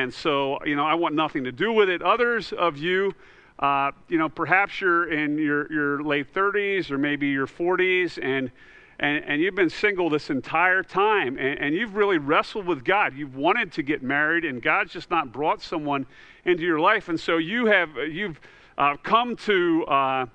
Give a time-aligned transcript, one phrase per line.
[0.00, 2.00] And so, you know, I want nothing to do with it.
[2.00, 3.14] Others of you,
[3.58, 8.50] uh, you know, perhaps you're in your, your late 30s or maybe your 40s and,
[8.98, 13.14] and, and you've been single this entire time and, and you've really wrestled with God.
[13.14, 16.06] You've wanted to get married and God's just not brought someone
[16.46, 17.10] into your life.
[17.10, 18.40] And so you have, you've
[18.78, 20.26] uh, come to, uh,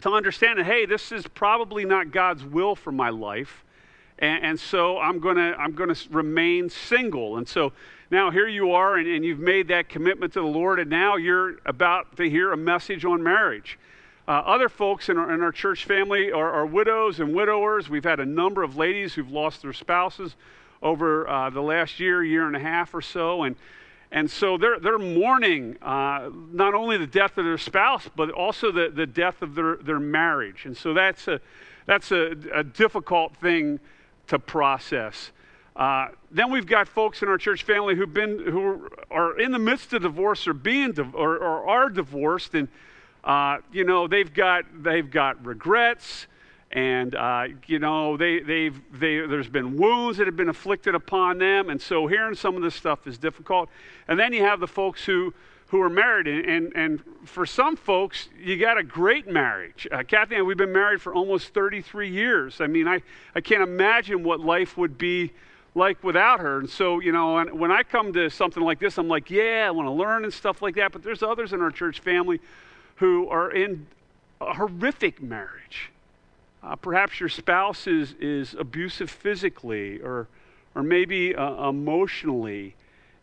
[0.00, 3.64] to understand that, hey, this is probably not God's will for my life.
[4.18, 7.36] And, and so I'm going to I'm going to remain single.
[7.36, 7.72] And so
[8.12, 11.16] now here you are, and, and, you've made that commitment to the Lord, and now
[11.16, 13.78] you're about to hear a message on marriage.
[14.28, 17.88] Uh, other folks in our, in our church family are, are, widows and widowers.
[17.88, 20.36] We've had a number of ladies who've lost their spouses
[20.82, 23.44] over uh, the last year, year and a half or so.
[23.44, 23.56] And,
[24.10, 28.70] and so they're, they're mourning uh, not only the death of their spouse, but also
[28.70, 30.66] the, the death of their, their marriage.
[30.66, 31.40] And so that's a,
[31.86, 33.80] that's a, a difficult thing
[34.26, 35.32] to process.
[35.74, 39.58] Uh, then we've got folks in our church family who've been who are in the
[39.58, 42.68] midst of divorce or being or, or are divorced, and
[43.24, 46.26] uh, you know they've got they've got regrets,
[46.72, 51.38] and uh, you know they they've they, there's been wounds that have been afflicted upon
[51.38, 53.70] them, and so hearing some of this stuff is difficult.
[54.08, 55.32] And then you have the folks who
[55.72, 56.26] who are married.
[56.28, 59.88] And, and, and for some folks, you got a great marriage.
[59.90, 62.60] Uh, Kathy and we've been married for almost 33 years.
[62.60, 63.00] I mean, I,
[63.34, 65.32] I can't imagine what life would be
[65.74, 66.58] like without her.
[66.58, 69.70] And so, you know, when I come to something like this, I'm like, yeah, I
[69.70, 70.92] want to learn and stuff like that.
[70.92, 72.40] But there's others in our church family
[72.96, 73.86] who are in
[74.40, 75.90] a horrific marriage.
[76.62, 80.28] Uh, perhaps your spouse is, is abusive physically or,
[80.74, 82.74] or maybe uh, emotionally.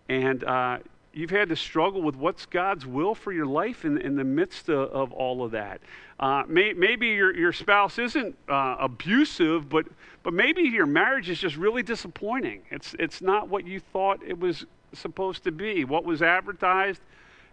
[0.09, 0.79] And uh,
[1.13, 4.69] you've had to struggle with what's God's will for your life in, in the midst
[4.69, 5.81] of, of all of that.
[6.19, 9.85] Uh, may, maybe your, your spouse isn't uh, abusive, but,
[10.23, 12.61] but maybe your marriage is just really disappointing.
[12.69, 15.85] It's, it's not what you thought it was supposed to be.
[15.85, 17.01] What was advertised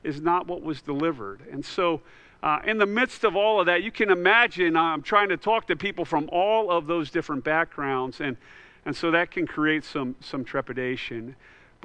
[0.03, 1.41] is not what was delivered.
[1.51, 2.01] And so,
[2.43, 5.67] uh, in the midst of all of that, you can imagine I'm trying to talk
[5.69, 8.37] to people from all of those different backgrounds, and,
[8.85, 11.35] and so that can create some, some trepidation.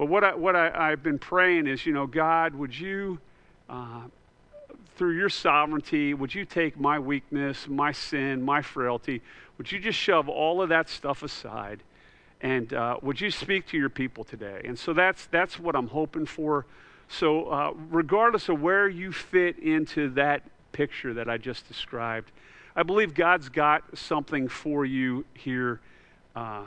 [0.02, 3.20] But what, I, what I, have been praying is, you know, God, would you,
[3.68, 4.00] uh,
[4.96, 9.22] through your sovereignty, would you take my weakness, my sin, my frailty,
[9.58, 11.84] would you just shove all of that stuff aside?
[12.40, 14.62] And uh, would you speak to your people today?
[14.64, 16.66] And so that's, that's what I'm hoping for.
[17.06, 20.42] So, uh, regardless of where you fit into that
[20.72, 22.32] picture that I just described,
[22.74, 25.80] I believe God's got something for you here
[26.34, 26.64] uh,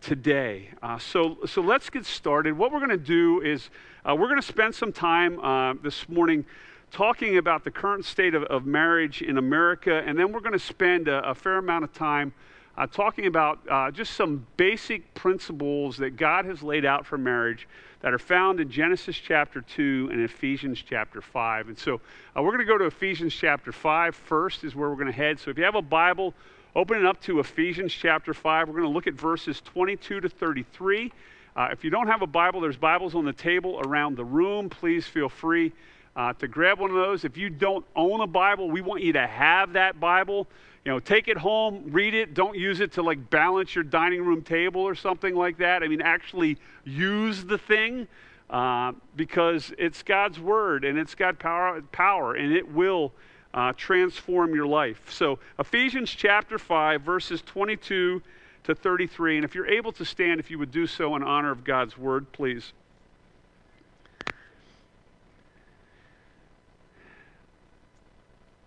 [0.00, 0.70] today.
[0.82, 2.56] Uh, so, so let's get started.
[2.56, 3.70] What we're going to do is
[4.04, 6.44] uh, we're going to spend some time uh, this morning
[6.90, 10.58] talking about the current state of, of, marriage in America, and then we're going to
[10.58, 12.32] spend a, a, fair amount of time
[12.76, 17.68] uh, talking about uh, just some basic principles that God has laid out for marriage
[18.00, 21.68] that are found in Genesis chapter 2 and Ephesians chapter 5.
[21.68, 22.00] And so
[22.36, 25.12] uh, we're going to go to Ephesians chapter 5 first, is where we're going to
[25.12, 25.38] head.
[25.38, 26.34] So if you have a Bible,
[26.76, 28.68] Open it up to Ephesians chapter 5.
[28.68, 31.12] We're going to look at verses 22 to 33.
[31.56, 34.70] Uh, if you don't have a Bible, there's Bibles on the table around the room.
[34.70, 35.72] Please feel free
[36.14, 37.24] uh, to grab one of those.
[37.24, 40.46] If you don't own a Bible, we want you to have that Bible.
[40.84, 42.34] You know, take it home, read it.
[42.34, 45.82] Don't use it to like balance your dining room table or something like that.
[45.82, 48.06] I mean, actually use the thing
[48.48, 53.12] uh, because it's God's word and it's got power, power, and it will
[53.52, 55.10] uh, transform your life.
[55.10, 58.22] So, Ephesians chapter 5, verses 22
[58.64, 59.36] to 33.
[59.36, 61.98] And if you're able to stand, if you would do so in honor of God's
[61.98, 62.72] word, please.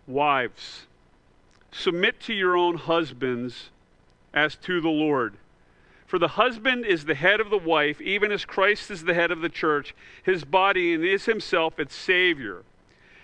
[0.05, 0.85] Wives,
[1.71, 3.69] submit to your own husbands
[4.33, 5.35] as to the Lord.
[6.05, 9.31] For the husband is the head of the wife, even as Christ is the head
[9.31, 12.63] of the church, his body, and is himself its Savior.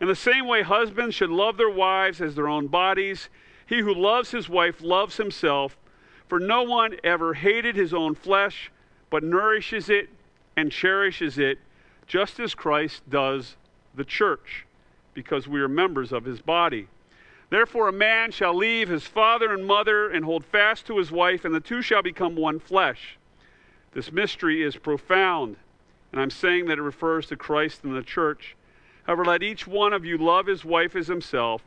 [0.00, 3.28] In the same way, husbands should love their wives as their own bodies.
[3.66, 5.76] He who loves his wife loves himself,
[6.28, 8.70] for no one ever hated his own flesh,
[9.10, 10.08] but nourishes it
[10.56, 11.58] and cherishes it,
[12.06, 13.56] just as Christ does
[13.94, 14.66] the church,
[15.14, 16.88] because we are members of his body.
[17.50, 21.44] Therefore, a man shall leave his father and mother and hold fast to his wife,
[21.44, 23.16] and the two shall become one flesh.
[23.92, 25.56] This mystery is profound
[26.12, 28.54] And I'm saying that it refers to Christ and the church.
[29.04, 31.62] However, let each one of you love his wife as himself,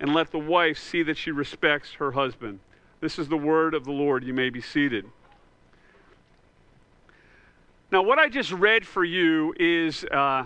[0.00, 2.60] and let the wife see that she respects her husband.
[3.00, 4.24] This is the word of the Lord.
[4.24, 5.06] You may be seated.
[7.90, 10.04] Now, what I just read for you is.
[10.04, 10.44] Uh,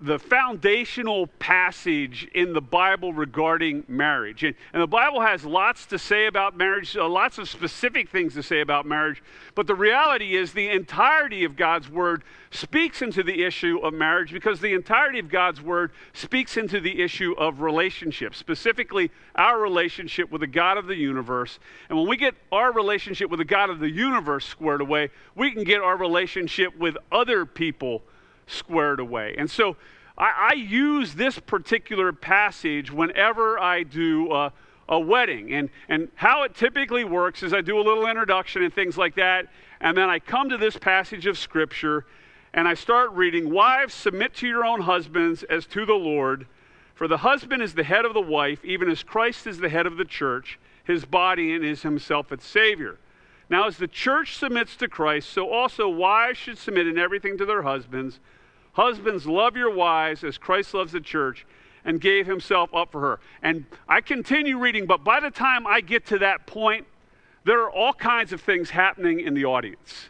[0.00, 4.44] the foundational passage in the Bible regarding marriage.
[4.44, 8.34] And, and, the Bible has lots to say about marriage, uh, lots of specific things
[8.34, 9.22] to say about marriage.
[9.54, 14.32] But the reality is, the entirety of God's Word speaks into the issue of marriage
[14.32, 20.30] because the entirety of God's Word speaks into the issue of relationships, specifically our relationship
[20.30, 21.58] with the God of the universe.
[21.88, 25.52] And when we get our relationship with the God of the universe squared away, we
[25.52, 28.02] can get our relationship with other people
[28.46, 29.34] squared away.
[29.38, 29.76] And so
[30.16, 34.52] I, I use this particular passage whenever I do a,
[34.88, 35.52] a wedding.
[35.52, 39.14] And, and how it typically works is I do a little introduction and things like
[39.16, 39.46] that.
[39.80, 42.06] And then I come to this passage of Scripture
[42.52, 46.46] and I start reading Wives, submit to your own husbands as to the Lord.
[46.94, 49.86] For the husband is the head of the wife, even as Christ is the head
[49.86, 52.98] of the church, his body, and is himself its Savior.
[53.50, 57.44] Now, as the church submits to Christ, so also wives should submit in everything to
[57.44, 58.20] their husbands.
[58.74, 61.46] Husbands, love your wives as Christ loves the church
[61.84, 63.20] and gave himself up for her.
[63.42, 66.86] And I continue reading, but by the time I get to that point,
[67.44, 70.08] there are all kinds of things happening in the audience.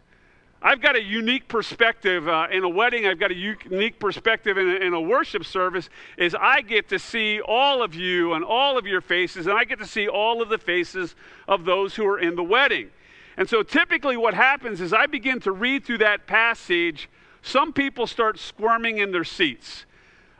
[0.62, 3.06] I've got a unique perspective uh, in a wedding.
[3.06, 5.90] I've got a unique perspective in a, in a worship service.
[6.16, 9.64] Is I get to see all of you and all of your faces, and I
[9.64, 12.88] get to see all of the faces of those who are in the wedding.
[13.36, 17.10] And so, typically, what happens is I begin to read through that passage
[17.44, 19.84] some people start squirming in their seats.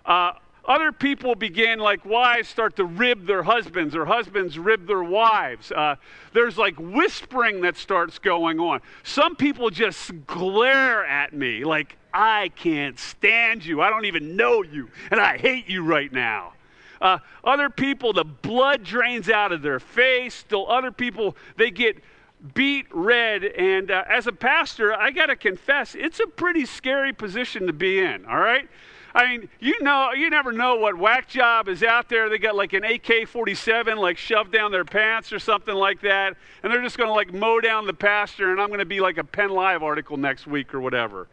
[0.06, 0.32] Uh,
[0.66, 5.70] other people begin, like wives, start to rib their husbands, or husbands rib their wives.
[5.70, 5.96] Uh,
[6.32, 8.80] there's like whispering that starts going on.
[9.02, 13.82] Some people just glare at me, like, I can't stand you.
[13.82, 16.54] I don't even know you, and I hate you right now.
[17.02, 20.32] Uh, other people, the blood drains out of their face.
[20.32, 21.98] Still, other people, they get
[22.52, 23.44] beet red.
[23.44, 27.72] And uh, as a pastor, I got to confess, it's a pretty scary position to
[27.72, 28.68] be in, all right?
[29.16, 32.28] I mean, you know, you never know what whack job is out there.
[32.28, 36.36] They got like an AK 47 like shoved down their pants or something like that.
[36.62, 38.98] And they're just going to like mow down the pastor, and I'm going to be
[38.98, 41.28] like a Penn Live article next week or whatever.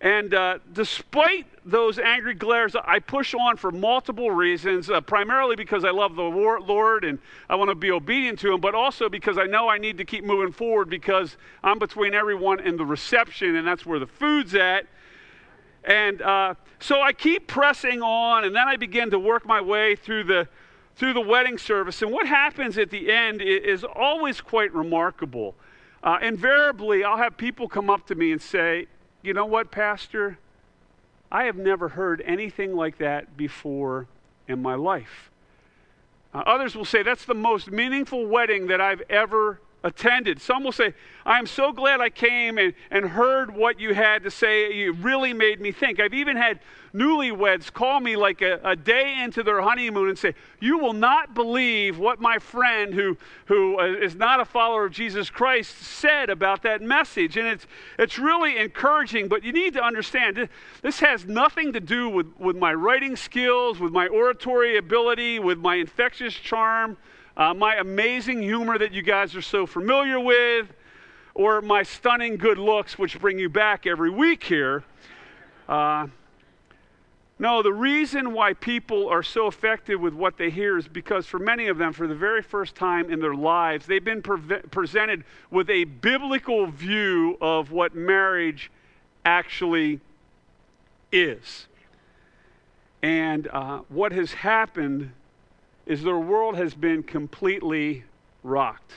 [0.00, 5.84] And uh, despite those angry glares, I push on for multiple reasons, uh, primarily because
[5.84, 7.18] I love the Lord and
[7.48, 10.04] I want to be obedient to Him, but also because I know I need to
[10.04, 14.54] keep moving forward because I'm between everyone and the reception, and that's where the food's
[14.54, 14.86] at.
[15.82, 19.96] And uh, so I keep pressing on, and then I begin to work my way
[19.96, 20.48] through the
[20.94, 22.02] through the wedding service.
[22.02, 25.54] And what happens at the end is always quite remarkable.
[26.02, 28.86] Uh, invariably, I'll have people come up to me and say,
[29.22, 30.38] you know what, Pastor?
[31.30, 34.06] I have never heard anything like that before
[34.46, 35.30] in my life.
[36.32, 40.40] Uh, others will say, That's the most meaningful wedding that I've ever attended.
[40.40, 40.94] Some will say,
[41.24, 44.86] I'm so glad I came and, and heard what you had to say.
[44.86, 46.00] It really made me think.
[46.00, 46.60] I've even had
[46.94, 51.34] newlyweds call me like a, a day into their honeymoon and say, You will not
[51.34, 53.16] believe what my friend, who,
[53.46, 57.36] who uh, not a follower of Jesus Christ, said about that message.
[57.36, 57.66] And it's,
[57.98, 60.48] it's really encouraging, but you need to understand
[60.82, 65.58] this has nothing to do with, with my writing skills, with my oratory ability, with
[65.58, 66.96] my infectious charm
[67.38, 70.66] uh, my amazing humor that you guys are so familiar with,
[71.34, 74.82] or my stunning good looks, which bring you back every week here.
[75.68, 76.08] Uh,
[77.38, 81.38] no, the reason why people are so affected with what they hear is because for
[81.38, 85.22] many of them, for the very first time in their lives, they've been pre- presented
[85.52, 88.72] with a biblical view of what marriage
[89.24, 90.00] actually
[91.12, 91.68] is.
[93.00, 95.12] And uh, what has happened
[95.88, 98.04] is their world has been completely
[98.44, 98.92] rocked.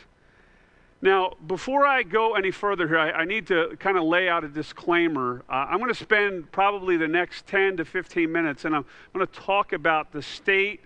[1.02, 4.44] Now, before I go any further here, I, I need to kind of lay out
[4.44, 5.42] a disclaimer.
[5.50, 9.26] Uh, I'm going to spend probably the next 10 to 15 minutes, and I'm going
[9.26, 10.82] to talk about the state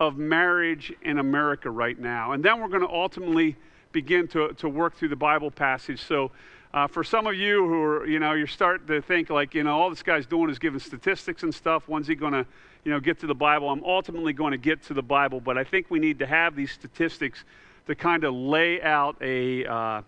[0.00, 2.32] of marriage in America right now.
[2.32, 3.56] And then we're going to ultimately
[3.92, 6.02] begin to, to work through the Bible passage.
[6.02, 6.32] So,
[6.74, 9.62] uh, for some of you who are, you know, you're starting to think like, you
[9.62, 11.84] know, all this guy's doing is giving statistics and stuff.
[11.86, 12.44] When's he going to,
[12.82, 13.70] you know, get to the Bible?
[13.70, 16.56] I'm ultimately going to get to the Bible, but I think we need to have
[16.56, 17.44] these statistics
[17.86, 20.02] to kind of lay out a, uh,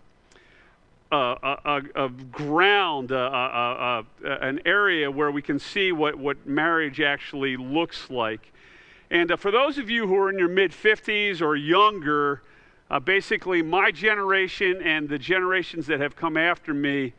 [1.09, 7.55] a, a, a, ground, a, an area where we can see what, what marriage actually
[7.55, 8.51] looks like.
[9.09, 12.41] And uh, for those of you who are in your mid 50s or younger,
[12.89, 17.13] uh, basically, my generation and the generations that have come after me,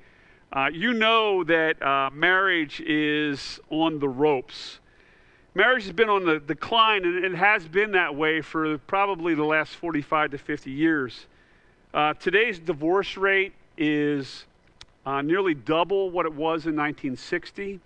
[0.52, 4.80] uh, you know that uh, marriage is on the ropes.
[5.54, 9.44] Marriage has been on the decline, and it has been that way for probably the
[9.44, 11.26] last 45 to 50 years.
[11.92, 14.46] Uh, today's divorce rate is
[15.04, 17.80] uh, nearly double what it was in 1960.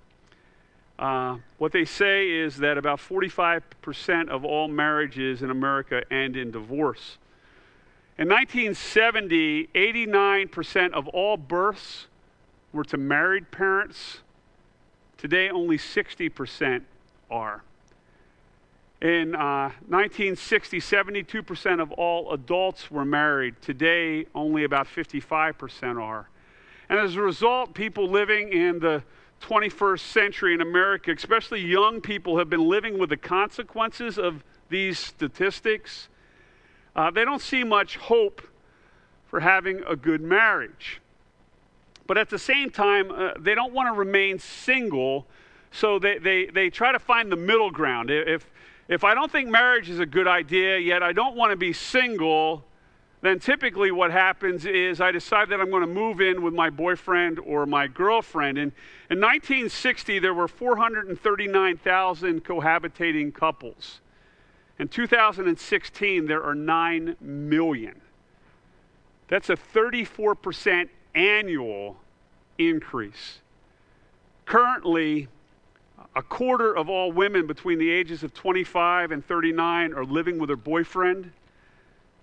[0.99, 6.51] Uh, what they say is that about 45% of all marriages in America end in
[6.53, 7.19] divorce.
[8.23, 12.07] In 1970, 89% of all births
[12.73, 14.19] were to married parents.
[15.19, 16.83] Today, only 60%
[17.33, 17.65] are.
[19.01, 23.57] In uh, 1960, 72% of all adults were married.
[23.61, 26.29] Today, only about 55% are.
[26.89, 29.03] And as a result, people living in the
[29.41, 35.01] 21st century in America, especially young people, have been living with the consequences of these
[35.01, 36.09] statistics.
[36.95, 38.43] Uh, they don't see much hope
[39.27, 41.01] for having a good marriage.
[42.07, 45.27] But at the same time, uh, they don't want to remain single,
[45.71, 48.11] so they, they, they try to find the middle ground.
[48.11, 48.51] If,
[48.89, 51.73] if I don't think marriage is a good idea, yet I don't want to be
[51.73, 52.65] single,
[53.23, 56.69] then typically what happens is I decide that I'm going to move in with my
[56.69, 58.59] boyfriend or my girlfriend.
[58.59, 58.73] And
[59.09, 64.01] in 1960, there were 439,000 cohabitating couples.
[64.83, 68.01] In 2016, there are 9 million.
[69.29, 71.99] That's a 34% annual
[72.59, 73.39] increase.
[74.45, 75.29] Currently,
[76.17, 80.49] a quarter of all women between the ages of 25 and 39 are living with
[80.49, 81.31] their boyfriend.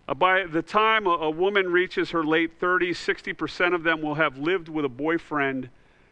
[0.09, 4.37] Uh, by the time a, woman reaches her late 30s, 60% of them will have
[4.37, 5.69] lived with a boyfriend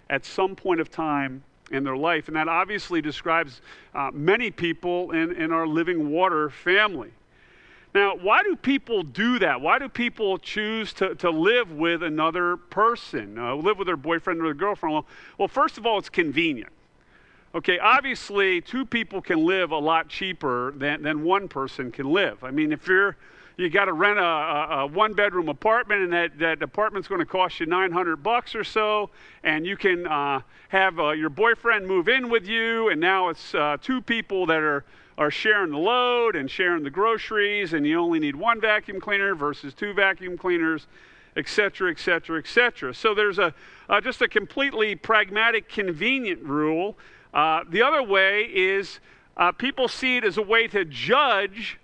[0.09, 2.27] at some point of time in their life.
[2.27, 3.61] And that obviously describes
[3.93, 7.11] uh, many people in, in our living water family.
[7.93, 9.59] Now, why do people do that?
[9.59, 14.39] Why do people choose to, to live with another person, uh, live with their boyfriend
[14.39, 14.93] or their girlfriend?
[14.93, 15.05] Well,
[15.37, 16.71] well, first of all, it's convenient.
[17.55, 22.43] Okay, obviously, two people can live a lot cheaper than, than one person can live.
[22.43, 23.15] I mean, if you're
[23.57, 27.19] you got to rent a, a, a, one bedroom apartment and that, that apartment's going
[27.19, 29.09] to cost you 900 bucks or so
[29.43, 33.55] and you can uh, have uh, your boyfriend move in with you and now it's
[33.55, 34.85] uh, two people that are
[35.17, 39.33] are sharing the load and sharing the groceries, and you only need one vacuum cleaner
[39.33, 40.85] versus two vacuum cleaners,
[41.35, 42.93] et cetera, et cetera, et cetera.
[42.93, 43.53] So there's a
[43.89, 46.97] uh, just a completely pragmatic, convenient rule.
[47.33, 48.99] Uh, the other way is
[49.37, 51.79] uh, people see it as a way to judge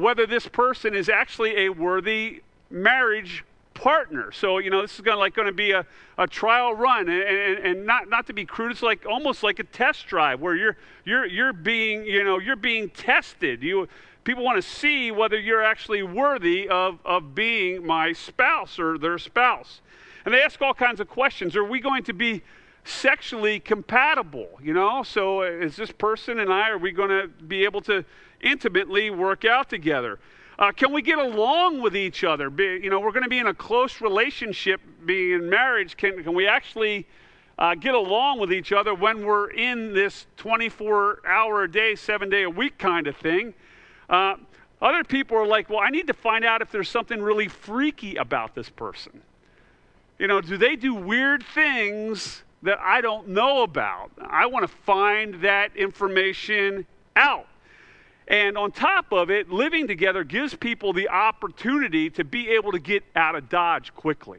[0.00, 4.30] whether this person is actually a worthy marriage partner.
[4.32, 5.86] So, you know, this is to like to be a,
[6.18, 9.58] a trial run and, and, and, not, not to be crude, it's like almost like
[9.58, 13.62] a test drive where you're, you're, you're being, you know, you're being tested.
[13.62, 13.88] You,
[14.24, 19.18] people want to see whether you're actually worthy of, of being my spouse or their
[19.18, 19.80] spouse.
[20.24, 21.56] And they ask all kinds of questions.
[21.56, 22.42] Are we going to be
[22.84, 24.48] sexually compatible?
[24.62, 27.80] You know, so uh, is this person and I, are we going to be able
[27.82, 28.04] to
[28.42, 30.18] intimately work out together?
[30.58, 32.50] Uh, can we get along with each other?
[32.50, 35.96] Be, you know, we're going to be in a close relationship, being in marriage.
[35.96, 37.06] Can, can we actually
[37.58, 42.28] uh, get along with each other when we're in this 24 hour a day, seven
[42.28, 43.54] day a week kind of thing?
[44.10, 44.36] Uh,
[44.82, 48.16] other people are like, well, I need to find out if there's something really freaky
[48.16, 49.22] about this person.
[50.18, 54.10] You know, do they do weird things that I don't know about?
[54.20, 57.46] I want to find that information out.
[58.30, 62.78] And on top of it, living together gives people the opportunity to be able to
[62.78, 64.38] get out of Dodge quickly.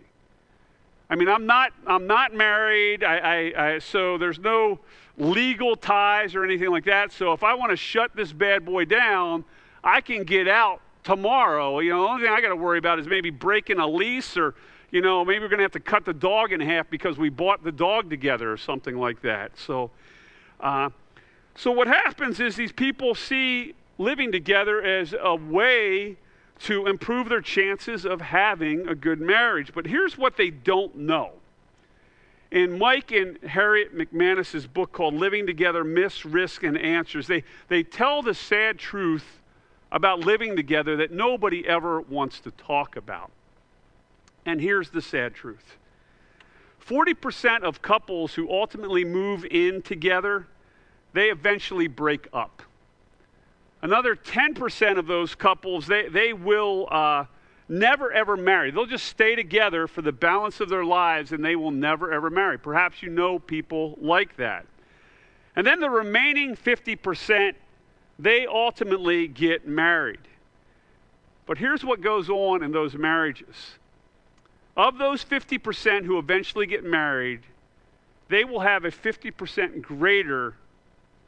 [1.10, 4.80] I mean, I'm not, I'm not married, I, I, I, so there's no
[5.18, 7.12] legal ties or anything like that.
[7.12, 9.44] So if I want to shut this bad boy down,
[9.84, 11.80] I can get out tomorrow.
[11.80, 14.38] You know, the only thing I got to worry about is maybe breaking a lease
[14.38, 14.56] or,
[14.92, 17.28] you know, maybe we're going to have to cut the dog in half because we
[17.28, 19.58] bought the dog together or something like that.
[19.58, 19.92] So,
[20.62, 20.92] uh,
[21.56, 26.18] so what happens is these people see living together as a way
[26.60, 29.72] to improve their chances of having a good marriage.
[29.74, 31.32] But here's what they don't know.
[32.52, 37.82] In Mike and Harriet McManus's book called Living Together Myths, Risk, and Answers, they, they
[37.82, 39.42] tell the sad truth
[39.92, 43.32] about living together that nobody ever wants to talk about.
[44.46, 45.78] And here's the sad truth
[46.86, 50.48] 40% of couples who ultimately move in together,
[51.14, 52.64] they eventually break up.
[53.82, 57.26] Another 10% of those couples, they, they will uh,
[57.68, 58.70] never ever marry.
[58.72, 62.30] They'll just stay together for the balance of their lives and they will never ever
[62.30, 62.60] marry.
[62.60, 64.66] Perhaps you know people like that.
[65.56, 67.56] And then the remaining 50%,
[68.20, 70.20] they ultimately get married.
[71.46, 73.76] But here's what goes on in those marriages
[74.78, 77.42] of those 50% who eventually get married,
[78.30, 80.56] they will have a 50% greater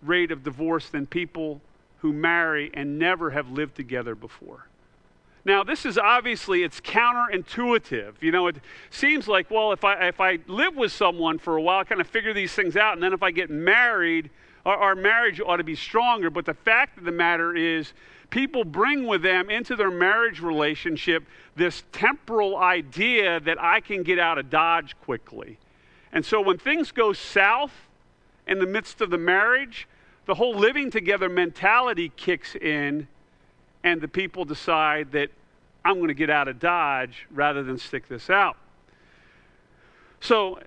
[0.02, 1.62] rate of divorce than people
[2.04, 4.68] who marry and never have lived together before.
[5.46, 8.16] Now, this is obviously it's counterintuitive.
[8.20, 8.58] You know, it
[8.90, 12.02] seems like, well, if I if I live with someone for a while, I kind
[12.02, 14.30] of figure these things out, and then if I get married,
[14.66, 16.30] our, our marriage ought to be stronger.
[16.30, 17.94] But the fact of the matter is,
[18.30, 21.24] people bring with them into their marriage relationship
[21.56, 25.58] this temporal idea that I can get out of Dodge quickly.
[26.12, 27.72] And so when things go south
[28.46, 29.88] in the midst of the marriage,
[30.26, 33.08] the whole living together mentality kicks in,
[33.84, 35.30] and the people decide that
[35.84, 38.58] I'm going to get out of Dodge rather than stick this out.
[40.22, 40.60] So,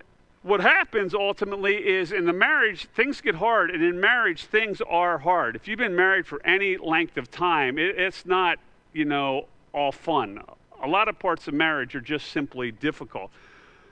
[0.43, 5.17] what happens ultimately is in the marriage, things get hard, and in marriage, things are
[5.17, 5.55] hard.
[5.55, 8.59] If you've been married for any length of time, it, it's not,
[8.93, 10.41] you know, all fun.
[10.83, 13.31] A lot of parts of marriage are just simply difficult.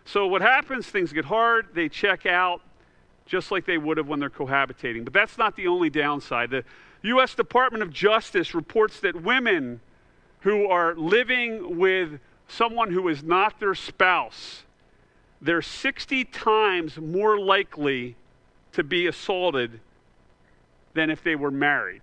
[0.06, 2.62] So, what happens, things get hard, they check out,
[3.26, 5.04] just like they would have when they're cohabitating.
[5.04, 6.52] But that's not the only downside.
[6.52, 6.64] The
[7.04, 7.36] U.S.
[7.36, 9.80] Department of Justice reports that women
[10.42, 14.64] who are living with someone who is not their spouse,
[15.42, 18.16] they're 60 times more likely
[18.74, 19.80] to be assaulted
[20.94, 22.02] than if they were married.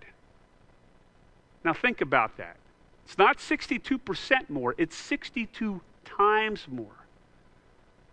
[1.63, 2.57] Now, think about that.
[3.05, 6.87] It's not 62% more, it's 62 times more.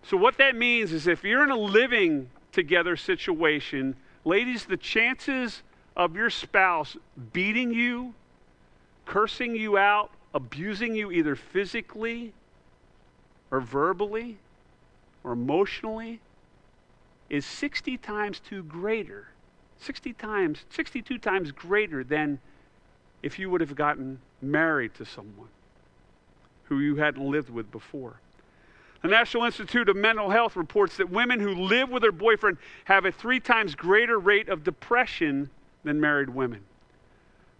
[0.02, 5.62] So, what that means is if you're in a living together situation, ladies, the chances
[5.96, 6.96] of your spouse
[7.32, 8.14] beating you,
[9.06, 12.32] cursing you out, abusing you either physically
[13.50, 14.38] or verbally
[15.24, 16.20] or emotionally
[17.28, 19.28] is 60 times too greater.
[19.78, 22.38] 60 times, 62 times greater than
[23.22, 25.48] if you would have gotten married to someone
[26.64, 28.20] who you hadn't lived with before.
[29.02, 33.06] The National Institute of Mental Health reports that women who live with their boyfriend have
[33.06, 35.48] a three times greater rate of depression
[35.84, 36.60] than married women.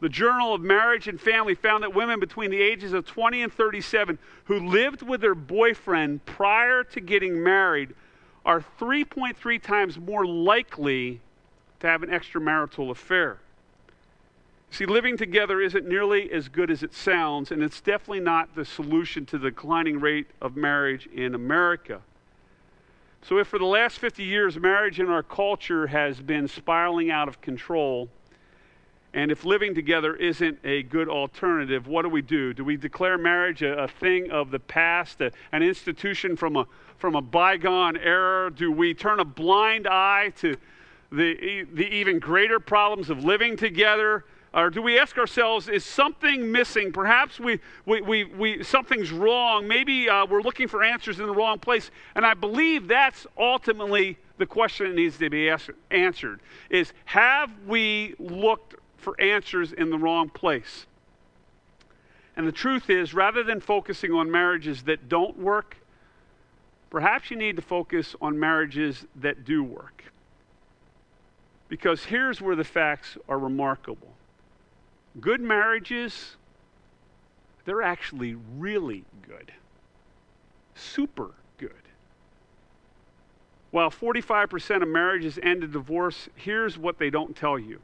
[0.00, 3.52] The Journal of Marriage and Family found that women between the ages of 20 and
[3.52, 7.94] 37 who lived with their boyfriend prior to getting married
[8.44, 11.20] are 3.3 times more likely
[11.80, 13.38] to have an extramarital affair.
[14.72, 18.64] See, living together isn't nearly as good as it sounds, and it's definitely not the
[18.64, 22.00] solution to the declining rate of marriage in America.
[23.22, 27.26] So, if for the last 50 years marriage in our culture has been spiraling out
[27.26, 28.08] of control,
[29.12, 32.54] and if living together isn't a good alternative, what do we do?
[32.54, 36.66] Do we declare marriage a, a thing of the past, a, an institution from a,
[36.96, 38.52] from a bygone era?
[38.52, 40.56] Do we turn a blind eye to
[41.10, 44.24] the, the even greater problems of living together?
[44.52, 46.92] Or do we ask ourselves, is something missing?
[46.92, 49.68] Perhaps we, we, we, we something's wrong.
[49.68, 51.90] Maybe uh, we're looking for answers in the wrong place.
[52.16, 55.54] And I believe that's ultimately the question that needs to be
[55.90, 60.86] answered is have we looked for answers in the wrong place?
[62.36, 65.76] And the truth is, rather than focusing on marriages that don't work,
[66.88, 70.04] perhaps you need to focus on marriages that do work.
[71.68, 74.08] Because here's where the facts are remarkable
[75.18, 76.36] good marriages,
[77.64, 79.52] they're actually really good.
[80.74, 81.72] Super good.
[83.70, 87.80] While 45% of marriages end in divorce, here's what they don't tell you.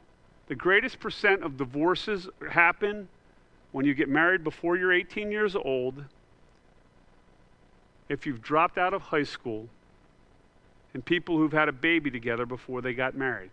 [0.47, 3.07] The greatest percent of divorces happen
[3.71, 6.03] when you get married before you're 18 years old,
[8.09, 9.67] if you've dropped out of high school,
[10.93, 13.51] and people who've had a baby together before they got married.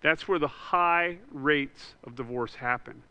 [0.00, 3.02] That's where the high rates of divorce happen.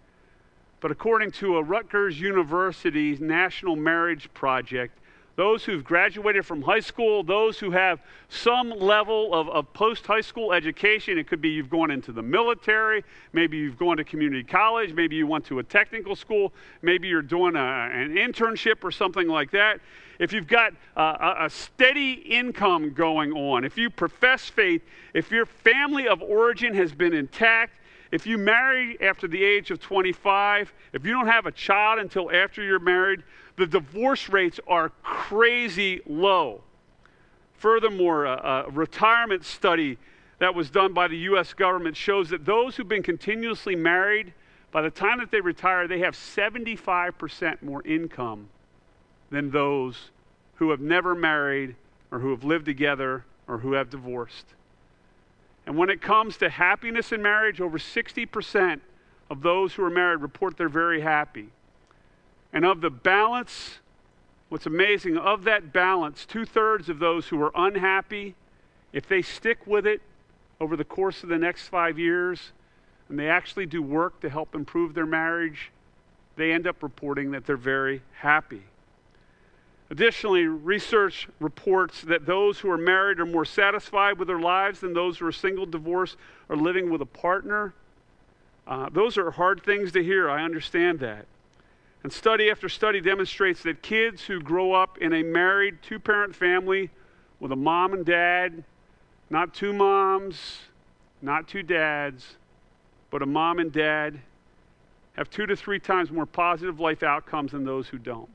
[0.79, 4.97] But according to a Rutgers University National Marriage Project,
[5.37, 10.19] those who've graduated from high school, those who have some level of, of post high
[10.19, 11.19] school education.
[11.19, 15.15] It could be you've gone into the military, maybe you've gone to community college, maybe
[15.15, 19.51] you went to a technical school, maybe you're doing a, an internship or something like
[19.51, 19.79] that.
[20.17, 24.81] If you've got a, a steady income going on, if you profess faith,
[25.13, 27.73] if your family of origin has been intact,
[28.11, 32.31] if you marry after the age of 25, if you don't have a child until
[32.31, 33.23] after you're married,
[33.57, 36.61] the divorce rates are crazy low.
[37.55, 39.97] Furthermore, a, a retirement study
[40.39, 41.53] that was done by the U.S.
[41.53, 44.33] government shows that those who've been continuously married,
[44.71, 48.47] by the time that they retire, they have 75% more income
[49.31, 50.11] than those
[50.55, 51.75] who have never married
[52.11, 54.45] or who have lived together or who have divorced.
[55.67, 58.79] And when it comes to happiness in marriage, over 60%
[59.29, 61.49] of those who are married report they're very happy.
[62.53, 63.79] And of the balance
[64.49, 68.33] what's amazing of that balance, two thirds of those who are unhappy,
[68.93, 70.01] if they stick with it
[70.61, 72.53] over the course of the next five years
[73.09, 75.71] and they actually do work to help improve their marriage,
[76.37, 78.63] they end up reporting that they're very happy.
[79.89, 84.93] Additionally, research reports that those who are married are more satisfied with their lives than
[84.93, 86.17] those who are single, divorced,
[86.49, 87.73] or living with a partner.
[88.67, 90.29] Uh, those are hard things to hear.
[90.29, 91.25] I understand that.
[92.03, 96.35] And study after study demonstrates that kids who grow up in a married two parent
[96.35, 96.89] family
[97.39, 98.63] with a mom and dad,
[99.29, 100.59] not two moms,
[101.21, 102.35] not two dads,
[103.09, 104.19] but a mom and dad,
[105.13, 108.29] have two to three times more positive life outcomes than those who don't.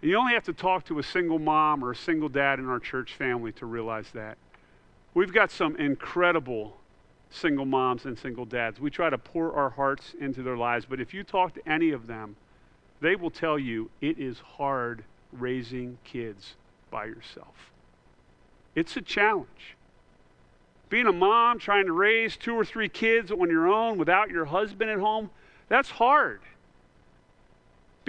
[0.00, 2.68] And you only have to talk to a single mom or a single dad in
[2.68, 4.38] our church family to realize that.
[5.14, 6.76] We've got some incredible
[7.30, 8.80] single moms and single dads.
[8.80, 11.90] We try to pour our hearts into their lives, but if you talk to any
[11.90, 12.36] of them,
[13.00, 16.54] they will tell you it is hard raising kids
[16.90, 17.72] by yourself.
[18.74, 19.76] It's a challenge.
[20.88, 24.46] Being a mom trying to raise two or three kids on your own without your
[24.46, 25.30] husband at home,
[25.68, 26.40] that's hard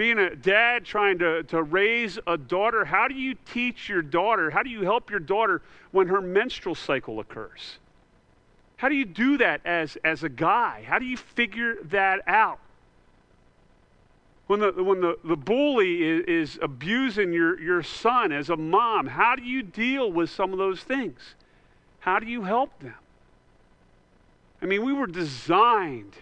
[0.00, 4.48] being a dad trying to, to raise a daughter, how do you teach your daughter?
[4.48, 5.60] How do you help your daughter
[5.90, 7.76] when her menstrual cycle occurs?
[8.78, 10.84] How do you do that as, as a guy?
[10.86, 12.60] How do you figure that out?
[14.46, 19.06] When the, when the, the bully is, is abusing your, your son as a mom,
[19.06, 21.34] how do you deal with some of those things?
[21.98, 22.94] How do you help them?
[24.62, 26.16] I mean, we were designed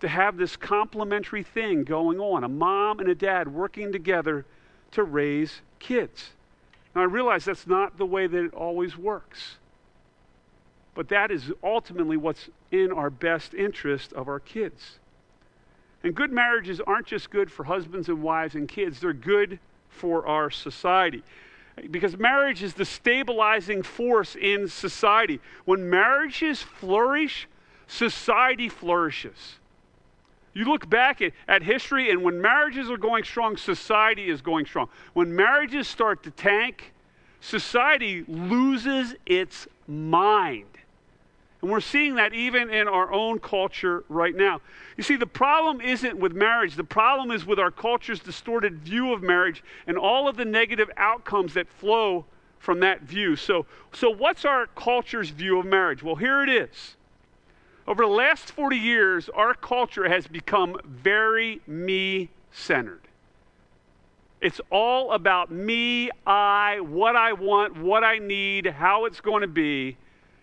[0.00, 4.44] to have this complementary thing going on a mom and a dad working together
[4.92, 6.30] to raise kids.
[6.94, 9.58] Now, I realize that's not the way that it always works,
[10.94, 14.98] but that is ultimately what's in our best interest of our kids.
[16.02, 19.58] And good marriages aren't just good for husbands and wives and kids, they're good
[19.88, 21.22] for our society.
[21.90, 25.40] Because marriage is the stabilizing force in society.
[25.64, 27.48] When marriages flourish,
[27.86, 29.59] society flourishes.
[30.52, 34.66] You look back at, at history, and when marriages are going strong, society is going
[34.66, 34.88] strong.
[35.12, 36.92] When marriages start to tank,
[37.40, 40.64] society loses its mind.
[41.62, 44.60] And we're seeing that even in our own culture right now.
[44.96, 49.12] You see, the problem isn't with marriage, the problem is with our culture's distorted view
[49.12, 52.24] of marriage and all of the negative outcomes that flow
[52.58, 53.36] from that view.
[53.36, 56.02] So, so what's our culture's view of marriage?
[56.02, 56.96] Well, here it is.
[57.90, 63.00] Over the last 40 years, our culture has become very me centered.
[64.40, 69.48] It's all about me, I, what I want, what I need, how it's going to
[69.48, 69.96] be.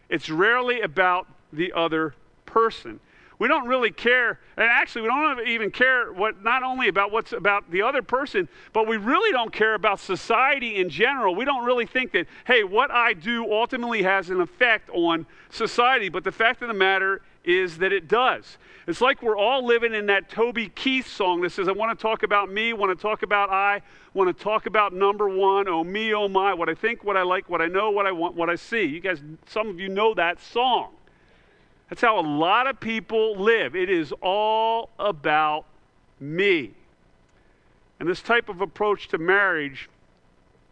[0.10, 3.00] It's rarely about the other person.
[3.40, 7.32] We don't really care, and actually, we don't even care what not only about what's
[7.32, 11.34] about the other person, but we really don't care about society in general.
[11.34, 16.10] We don't really think that, hey, what I do ultimately has an effect on society.
[16.10, 18.58] But the fact of the matter is that it does.
[18.88, 22.02] It's like we're all living in that Toby Keith song that says, I want to
[22.02, 23.82] talk about me, want to talk about I,
[24.14, 27.24] want to talk about number one, oh me, oh my, what I think, what I
[27.24, 28.84] like, what I know, what I want, what I see.
[28.84, 30.94] You guys, some of you know that song.
[31.90, 33.76] That's how a lot of people live.
[33.76, 35.66] It is all about
[36.20, 36.74] me.
[38.00, 39.90] And this type of approach to marriage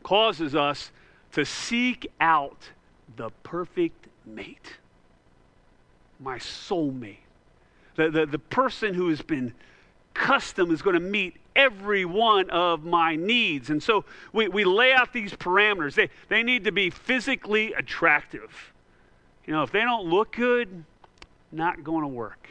[0.03, 0.91] causes us
[1.31, 2.69] to seek out
[3.15, 4.73] the perfect mate
[6.25, 7.19] my soulmate.
[7.95, 9.53] The, the, the person who has been
[10.15, 13.69] custom is going to meet every one of my needs.
[13.69, 15.93] And so we, we lay out these parameters.
[15.93, 18.73] They, they need to be physically attractive.
[19.45, 20.83] You know, if they don't look good,
[21.51, 22.49] not going to work.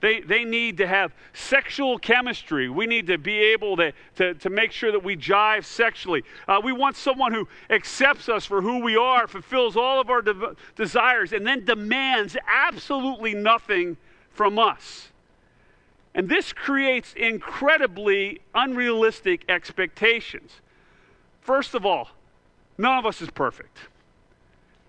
[0.00, 2.68] They, they need to have sexual chemistry.
[2.68, 6.24] We need to be able to, to, to make sure that we jive sexually.
[6.48, 10.22] Uh, we want someone who accepts us for who we are, fulfills all of our
[10.22, 13.96] de- desires, and then demands absolutely nothing
[14.30, 15.08] from us.
[16.14, 20.52] And this creates incredibly unrealistic expectations.
[21.40, 22.08] First of all,
[22.76, 23.78] none of us is perfect.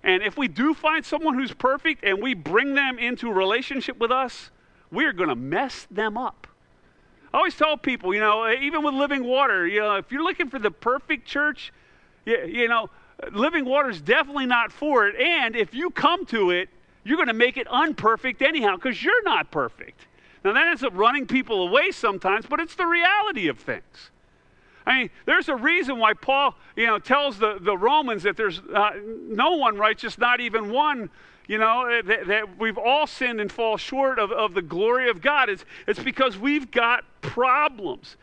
[0.04, 4.00] And if we do find someone who's perfect and we bring them into a relationship
[4.00, 4.50] with us,
[4.92, 6.48] we're going to mess them up.
[7.34, 10.50] I always tell people, you know, even with living water, you know, if you're looking
[10.50, 11.72] for the perfect church,
[12.26, 12.90] you, you know,
[13.32, 15.16] living water is definitely not for it.
[15.16, 16.70] And if you come to it,
[17.04, 20.08] you're going to make it unperfect anyhow because you're not perfect.
[20.44, 24.12] Now, that ends up running people away sometimes, but it's the reality of things.
[24.86, 28.60] I mean, there's a reason why Paul, you know, tells the, the Romans that there's
[28.60, 31.10] uh, no one righteous, not even one
[31.52, 35.10] you know, eh, that, that, we've all sinned and fall short of, of the glory
[35.10, 35.50] of God.
[35.50, 38.16] It's, it's because we've got problems.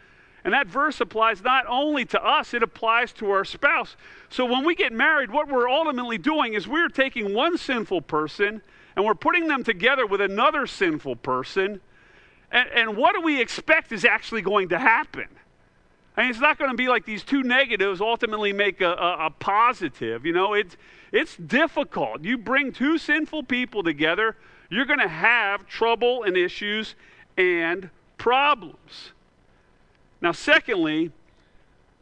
[0.45, 3.97] And that verse applies not only to us, it applies to our spouse.
[4.31, 8.63] So when we get married, what we're ultimately doing is we're taking one sinful person
[8.97, 11.83] and we're putting them together with another sinful person.
[12.51, 15.29] And, and what do we expect is actually going to happen?
[16.23, 19.31] Mean, it's not going to be like these two negatives ultimately make a, a, a
[19.31, 20.27] positive.
[20.27, 20.77] You know, it's,
[21.13, 22.25] it's difficult.
[22.25, 24.37] You bring two sinful people together,
[24.69, 26.97] you're going to have trouble and issues
[27.37, 29.13] and problems.
[30.21, 31.13] Now, secondly,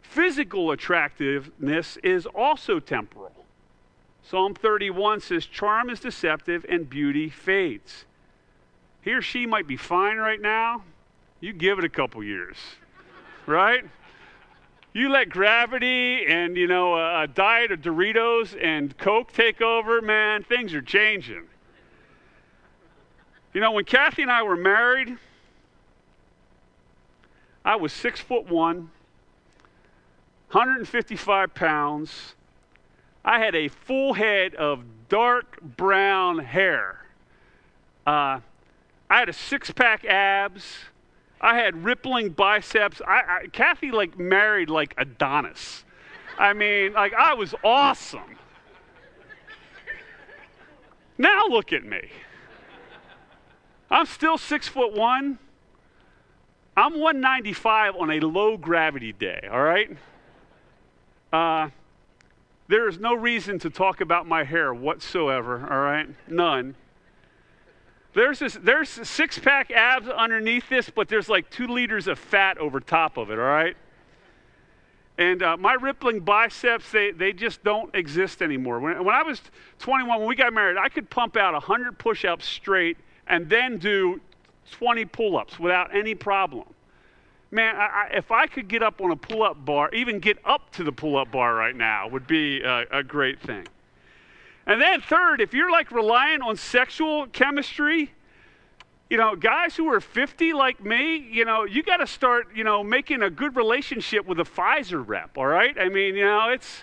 [0.01, 3.33] physical attractiveness is also temporal.
[4.23, 8.07] Psalm 31 says, Charm is deceptive and beauty fades.
[9.03, 10.83] He or she might be fine right now.
[11.39, 12.57] You give it a couple years,
[13.45, 13.85] right?
[14.97, 20.43] You let gravity and, you know, a diet of Doritos and Coke take over, man,
[20.43, 21.43] things are changing.
[23.53, 25.19] You know, when Kathy and I were married,
[27.63, 28.91] I was six foot one,
[30.53, 32.35] 155 pounds.
[33.23, 37.05] I had a full head of dark brown hair.
[38.07, 38.41] Uh,
[39.11, 40.65] I had a six pack abs.
[41.41, 43.01] I had rippling biceps.
[43.07, 45.85] I, I, Kathy like married like Adonis.
[46.39, 48.37] I mean, like I was awesome.
[51.19, 52.11] Now look at me.
[53.91, 55.39] I'm still six foot one.
[56.77, 59.97] I'm 195 on a low gravity day, all right?
[61.33, 61.71] Uh,
[62.69, 66.09] there is no reason to talk about my hair whatsoever, all right?
[66.29, 66.75] None.
[68.17, 72.57] There's this, there's six pack abs underneath this, but there's like two liters of fat
[72.57, 73.77] over top of it, all right?
[75.19, 78.81] And uh, my rippling biceps, they, they just don't exist anymore.
[78.81, 79.43] When, when I was
[79.81, 83.77] 21, when we got married, I could pump out 100 push ups straight and then
[83.77, 84.19] do
[84.71, 86.65] 20 pull ups without any problem.
[87.51, 90.39] Man, I, I, if I could get up on a pull up bar, even get
[90.47, 93.67] up to the pull up bar right now, would be a, a great thing.
[94.67, 98.13] And then, third, if you're like relying on sexual chemistry,
[99.09, 102.65] you know, guys who are 50 like me, you know, you got to start, you
[102.65, 105.77] know, making a good relationship with a Pfizer rep, all right?
[105.79, 106.83] I mean, you know, it's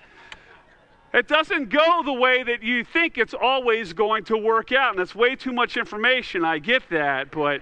[1.13, 4.91] it doesn't go the way that you think it's always going to work out.
[4.91, 6.43] And that's way too much information.
[6.43, 7.30] I get that.
[7.30, 7.62] But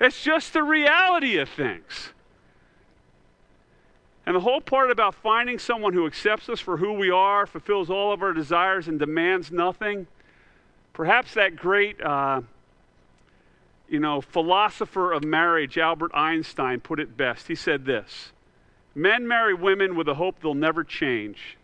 [0.00, 2.13] it's just the reality of things.
[4.26, 7.90] And the whole part about finding someone who accepts us for who we are, fulfills
[7.90, 10.06] all of our desires, and demands nothing,
[10.94, 12.40] perhaps that great, uh,
[13.88, 17.48] you know, philosopher of marriage, Albert Einstein, put it best.
[17.48, 18.32] He said this
[18.94, 21.58] Men marry women with the hope they'll never change.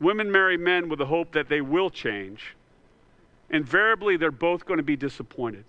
[0.00, 2.56] Women marry men with the hope that they will change.
[3.50, 5.64] Invariably, they're both going to be disappointed.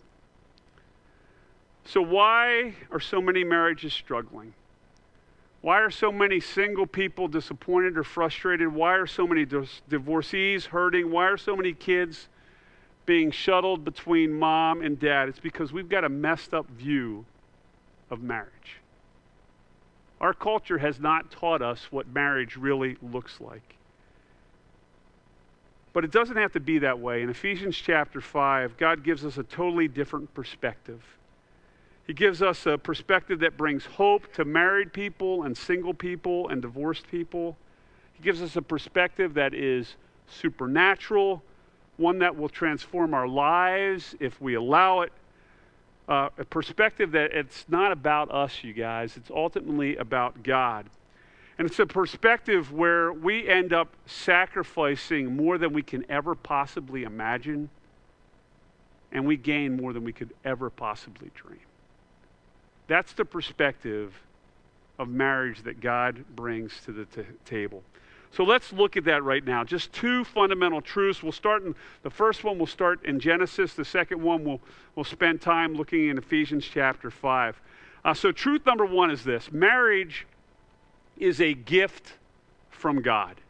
[1.86, 4.54] So, why are so many marriages struggling?
[5.64, 8.68] Why are so many single people disappointed or frustrated?
[8.68, 9.48] Why are so many
[9.88, 11.10] divorcees hurting?
[11.10, 12.28] Why are so many kids
[13.06, 15.30] being shuttled between mom and dad?
[15.30, 17.24] It's because we've got a messed up view
[18.10, 18.82] of marriage.
[20.20, 23.78] Our culture has not taught us what marriage really looks like.
[25.94, 27.22] But it doesn't have to be that way.
[27.22, 31.02] In Ephesians chapter 5, God gives us a totally different perspective.
[32.06, 36.62] He gives us a perspective that brings hope to married people and single people and
[36.62, 37.58] divorced people.
[38.14, 39.96] He gives us a perspective that is
[40.28, 41.42] supernatural,
[41.98, 45.14] one that will transform our lives if we allow it.
[46.08, 50.86] Uh, a perspective that it's not about us, you guys, it's ultimately about God.
[51.58, 57.04] And it's a perspective where we end up sacrificing more than we can ever possibly
[57.04, 57.70] imagine,
[59.14, 61.60] and we gain more than we could ever possibly dream.
[62.94, 64.14] That's the perspective
[65.00, 67.82] of marriage that God brings to the t- table.
[68.30, 69.64] So let's look at that right now.
[69.64, 71.24] Just two fundamental truths.
[71.24, 73.74] We'll start in the first one, we'll start in Genesis.
[73.74, 74.62] The second one, we'll,
[74.94, 77.60] we'll spend time looking in Ephesians chapter 5.
[78.06, 80.28] Uh, so, truth number one is this marriage
[81.18, 82.14] is a gift
[82.70, 83.42] from God.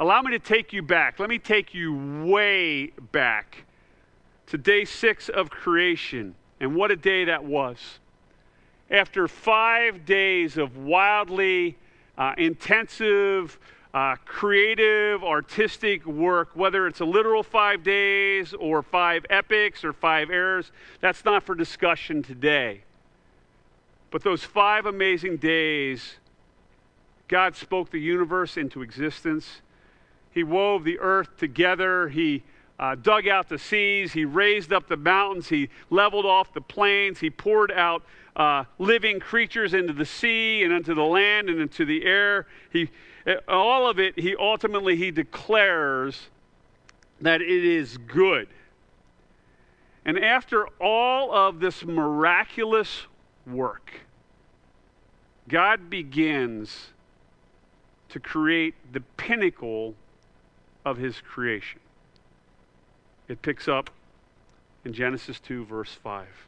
[0.00, 1.20] Allow me to take you back.
[1.20, 3.66] Let me take you way back
[4.46, 6.34] to day six of creation.
[6.58, 8.00] And what a day that was.
[8.90, 11.76] After five days of wildly
[12.16, 13.58] uh, intensive,
[13.92, 20.30] uh, creative, artistic work, whether it's a literal five days or five epics or five
[20.30, 22.82] eras, that's not for discussion today.
[24.10, 26.16] But those five amazing days
[27.28, 29.60] God spoke the universe into existence.
[30.30, 32.08] He wove the earth together.
[32.08, 32.42] He
[32.78, 37.18] uh, dug out the seas, he raised up the mountains, he leveled off the plains,
[37.18, 38.04] he poured out
[38.38, 42.46] uh, living creatures into the sea and into the land and into the air.
[42.72, 42.88] He,
[43.48, 46.28] all of it, he ultimately he declares
[47.20, 48.48] that it is good.
[50.04, 53.06] And after all of this miraculous
[53.46, 53.90] work,
[55.48, 56.90] God begins
[58.10, 59.94] to create the pinnacle
[60.84, 61.80] of his creation.
[63.26, 63.90] It picks up
[64.84, 66.47] in Genesis 2, verse 5.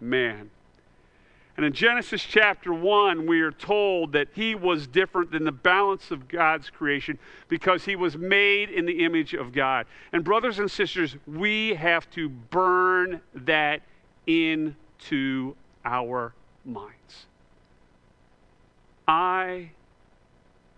[0.00, 0.50] man.
[1.56, 6.10] And in Genesis chapter 1, we are told that he was different than the balance
[6.10, 9.86] of God's creation because he was made in the image of God.
[10.12, 13.82] And, brothers and sisters, we have to burn that
[14.26, 16.32] into our
[16.64, 17.26] minds.
[19.06, 19.72] I,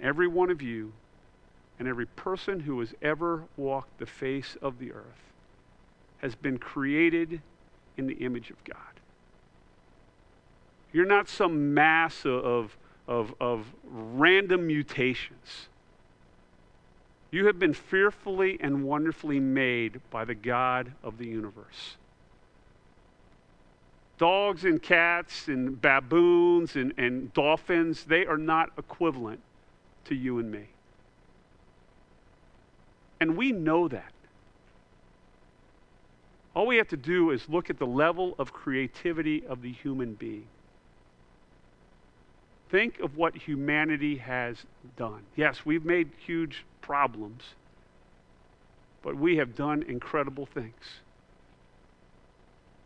[0.01, 0.93] every one of you,
[1.79, 5.05] and every person who has ever walked the face of the earth
[6.19, 7.41] has been created
[7.97, 8.79] in the image of God.
[10.93, 12.77] You're not some mass of,
[13.09, 15.69] of, of random mutations.
[17.31, 21.97] You have been fearfully and wonderfully made by the God of the universe.
[24.19, 29.41] Dogs and cats and baboons and, and dolphins, they are not equivalent
[30.05, 30.67] to you and me.
[33.19, 34.13] And we know that.
[36.55, 40.15] All we have to do is look at the level of creativity of the human
[40.15, 40.47] being.
[42.73, 44.65] Think of what humanity has
[44.97, 45.21] done.
[45.37, 47.43] Yes, we've made huge problems,
[49.03, 51.01] but we have done incredible things.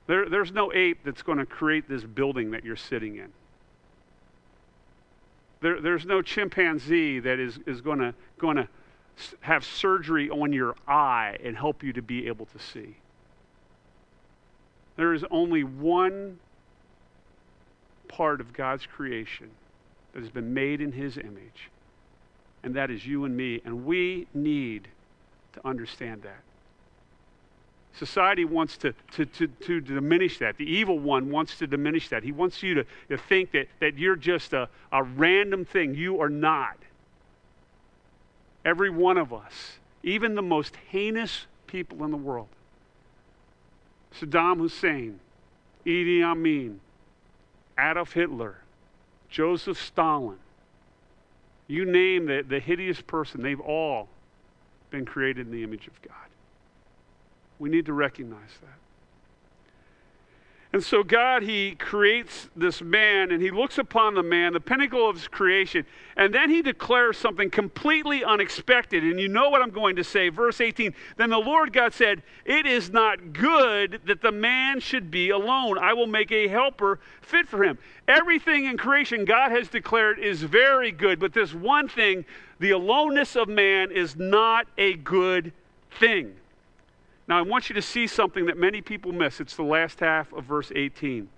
[0.08, 3.28] There, there's no ape that's going to create this building that you're sitting in.
[5.60, 8.68] There, there's no chimpanzee that is, is going to, going to
[9.38, 12.96] have surgery on your eye and help you to be able to see.
[14.96, 16.40] There is only one
[18.08, 19.50] part of God's creation
[20.16, 21.68] that has been made in His image,
[22.62, 23.60] and that is you and me.
[23.66, 24.88] And we need
[25.52, 26.40] to understand that.
[27.98, 30.56] Society wants to, to, to, to, diminish that.
[30.56, 32.22] The evil one wants to diminish that.
[32.22, 35.94] He wants you to, to think that, that you're just a, a random thing.
[35.94, 36.78] You are not.
[38.64, 42.48] Every one of us, even the most heinous people in the world,
[44.18, 45.20] Saddam Hussein,
[45.84, 46.80] Idi Amin,
[47.78, 48.56] Adolf Hitler,
[49.28, 50.38] Joseph Stalin.
[51.68, 54.08] You name the, the hideous person, they've all
[54.90, 56.14] been created in the image of God.
[57.58, 58.78] We need to recognize that.
[60.76, 65.08] And so God, He creates this man and He looks upon the man, the pinnacle
[65.08, 65.86] of His creation,
[66.18, 69.02] and then He declares something completely unexpected.
[69.02, 70.28] And you know what I'm going to say.
[70.28, 75.10] Verse 18 Then the Lord God said, It is not good that the man should
[75.10, 75.78] be alone.
[75.78, 77.78] I will make a helper fit for him.
[78.06, 82.26] Everything in creation God has declared is very good, but this one thing,
[82.58, 85.54] the aloneness of man, is not a good
[85.98, 86.34] thing.
[87.28, 89.40] Now, I want you to see something that many people miss.
[89.40, 91.28] It's the last half of verse 18.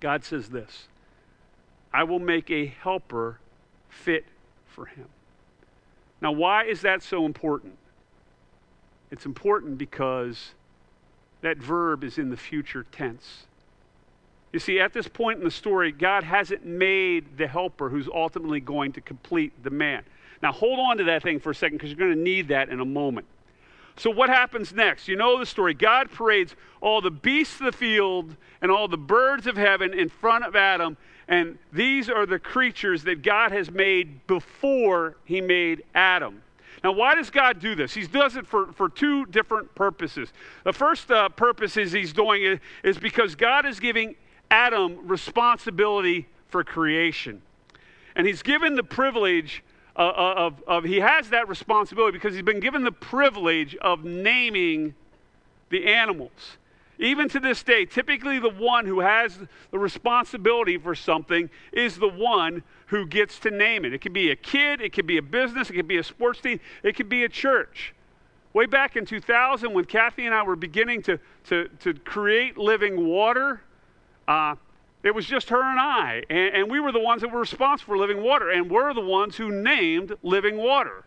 [0.00, 0.88] God says this
[1.92, 3.40] I will make a helper
[3.88, 4.24] fit
[4.66, 5.06] for him.
[6.20, 7.76] Now, why is that so important?
[9.10, 10.54] It's important because
[11.42, 13.44] that verb is in the future tense.
[14.52, 18.60] You see, at this point in the story, God hasn't made the helper who's ultimately
[18.60, 20.02] going to complete the man.
[20.42, 22.70] Now, hold on to that thing for a second because you're going to need that
[22.70, 23.26] in a moment.
[23.98, 25.08] So, what happens next?
[25.08, 25.72] You know the story.
[25.72, 30.08] God parades all the beasts of the field and all the birds of heaven in
[30.08, 30.96] front of Adam,
[31.28, 36.42] and these are the creatures that God has made before he made Adam.
[36.84, 37.94] Now, why does God do this?
[37.94, 40.28] He does it for, for two different purposes.
[40.64, 44.14] The first uh, purpose is he's doing it is because God is giving
[44.50, 47.42] Adam responsibility for creation.
[48.14, 49.64] And he's given the privilege
[49.96, 54.04] uh, uh, of, of, he has that responsibility because he's been given the privilege of
[54.04, 54.94] naming
[55.70, 56.58] the animals.
[56.98, 59.38] Even to this day, typically the one who has
[59.70, 63.92] the responsibility for something is the one who gets to name it.
[63.92, 66.40] It could be a kid, it could be a business, it could be a sports
[66.40, 67.94] team, it could be a church.
[68.52, 73.06] way back in 2000 when Kathy and I were beginning to, to, to create living
[73.06, 73.60] water,
[74.28, 74.56] uh,
[75.06, 76.22] it was just her and I.
[76.28, 78.50] And, and we were the ones that were responsible for living water.
[78.50, 81.04] And we're the ones who named living water.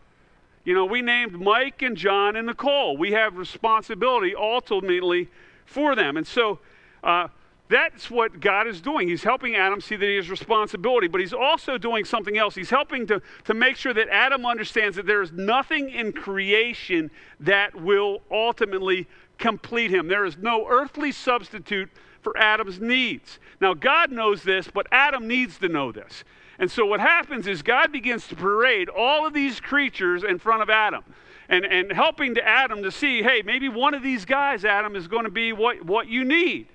[0.64, 2.97] You know, we named Mike and John and Nicole.
[2.97, 5.30] We have responsibility ultimately
[5.66, 6.18] for them.
[6.18, 6.60] And so
[7.04, 7.30] uh,
[7.70, 9.08] that's what God is doing.
[9.08, 12.56] He's helping Adam see that he has responsibility, but he's also doing something else.
[12.56, 17.12] He's helping to, to make sure that Adam understands that there is nothing in creation
[17.39, 20.08] that will ultimately complete him.
[20.08, 21.89] There is no earthly substitute
[22.22, 23.40] for Adam's needs.
[23.62, 26.24] Now, God knows this, but Adam needs to know this.
[26.58, 30.62] And so, what happens is God begins to parade all of these creatures in front
[30.62, 31.04] of Adam
[31.48, 35.08] and, and helping to Adam to see hey, maybe one of these guys, Adam, is
[35.08, 36.68] going to be what, what you need.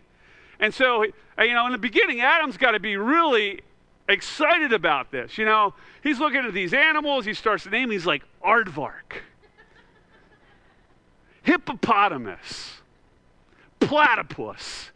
[0.59, 3.61] And so, you know, in the beginning, Adam's got to be really
[4.09, 5.39] excited about this.
[5.39, 9.21] You know, he's looking at these animals, he starts to name, he's like, aardvark,
[11.43, 12.81] hippopotamus,
[13.81, 14.91] platypus.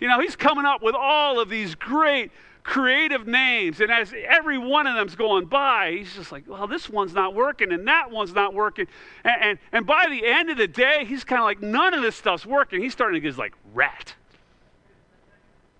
[0.00, 2.30] You know, he's coming up with all of these great
[2.66, 3.80] creative names.
[3.80, 7.34] And as every one of them's going by, he's just like, well, this one's not
[7.34, 8.88] working and that one's not working.
[9.24, 12.02] And, and, and by the end of the day, he's kind of like, none of
[12.02, 12.82] this stuff's working.
[12.82, 14.14] He's starting to get like rat,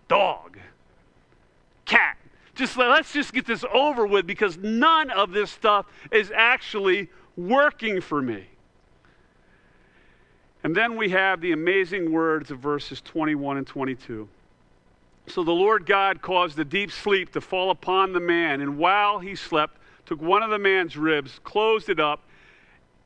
[0.09, 0.59] dog,
[1.85, 2.17] cat.
[2.55, 8.01] Just let's just get this over with because none of this stuff is actually working
[8.01, 8.47] for me.
[10.67, 14.29] And then we have the amazing words of verses 21 and 22.
[15.29, 19.21] So the Lord God caused a deep sleep to fall upon the man, and while
[19.21, 22.25] he slept, took one of the man's ribs, closed it up,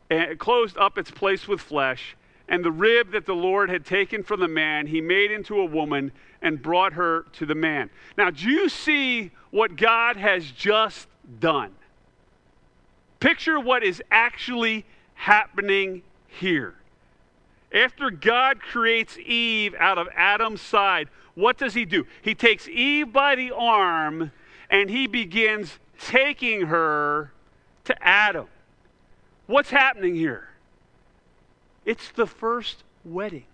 [0.09, 2.17] and closed up its place with flesh,
[2.49, 5.67] and the rib that the Lord had taken from the man, he made into a
[5.67, 7.91] woman and brought her to the man.
[8.17, 11.09] Now, do you see what God has just
[11.41, 11.75] done?
[13.19, 16.77] Picture what is actually happening here.
[17.73, 22.07] After God creates Eve out of Adam's side, what does he do?
[22.23, 24.33] He takes Eve by the arm
[24.69, 27.33] and he begins taking her
[27.85, 28.47] to Adam.
[29.47, 30.49] What's happening here?
[31.85, 33.45] It's the first wedding.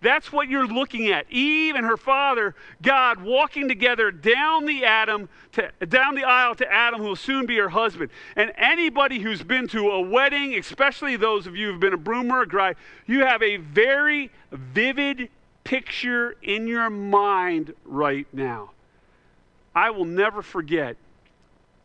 [0.00, 1.30] That's what you're looking at.
[1.30, 6.72] Eve and her father, God, walking together down the Adam to, down the aisle to
[6.72, 8.10] Adam, who will soon be her husband.
[8.36, 12.30] And anybody who's been to a wedding, especially those of you who've been a broom
[12.30, 12.76] or a bride,
[13.06, 15.30] you have a very vivid
[15.64, 18.70] picture in your mind right now.
[19.74, 20.96] I will never forget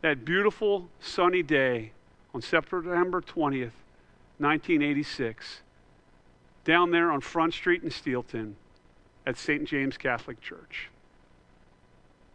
[0.02, 1.90] that beautiful sunny day
[2.32, 3.72] on September 20th,
[4.38, 5.62] 1986
[6.64, 8.54] down there on Front Street in Steelton
[9.26, 9.64] at St.
[9.64, 10.88] James Catholic Church.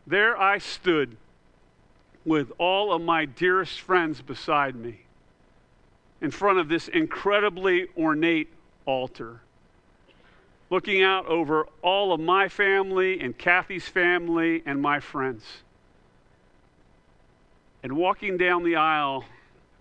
[0.07, 1.17] There I stood
[2.25, 5.01] with all of my dearest friends beside me
[6.21, 8.49] in front of this incredibly ornate
[8.86, 9.41] altar,
[10.69, 15.43] looking out over all of my family and Kathy's family and my friends.
[17.82, 19.25] And walking down the aisle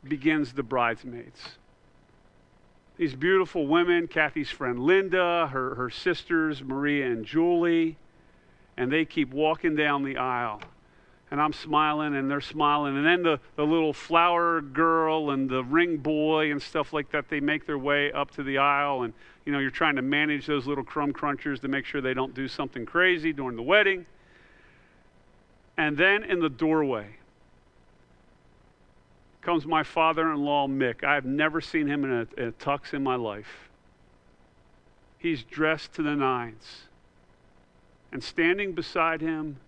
[0.05, 1.59] begins the bridesmaids
[2.99, 7.96] these beautiful women Kathy's friend Linda, her, her sisters Maria and Julie,
[8.76, 10.61] and they keep walking down the aisle.
[11.30, 12.96] And I'm smiling and they're smiling.
[12.96, 17.28] And then the, the little flower girl and the ring boy and stuff like that,
[17.28, 19.03] they make their way up to the aisle.
[19.03, 19.12] And,
[19.44, 22.34] you know, you're trying to manage those little crumb crunchers to make sure they don't
[22.34, 24.07] do something crazy during the wedding.
[25.76, 27.16] And then in the doorway,
[29.41, 31.05] comes my father in law, Mick.
[31.05, 33.68] I've never seen him in a, in a tux in my life.
[35.18, 36.82] He's dressed to the nines.
[38.12, 39.59] And standing beside him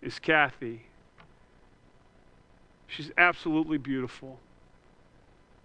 [0.00, 0.82] is Kathy.
[2.86, 4.38] She's absolutely beautiful.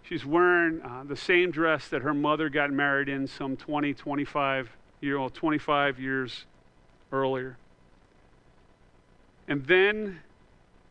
[0.02, 4.70] She's wearing uh, the same dress that her mother got married in some 20, 25
[5.00, 6.46] year old, 25 years
[7.12, 7.58] earlier.
[9.46, 10.20] And then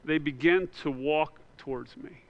[0.05, 2.21] they begin to walk towards me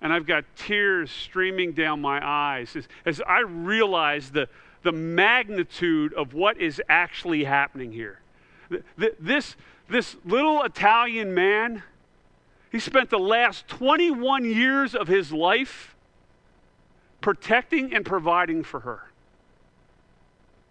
[0.00, 4.48] and I've got tears streaming down my eyes as, as I realize the,
[4.82, 8.20] the magnitude of what is actually happening here.
[8.96, 9.56] This,
[9.88, 11.82] this little Italian man,
[12.70, 15.96] he spent the last 21 years of his life
[17.20, 19.04] protecting and providing for her.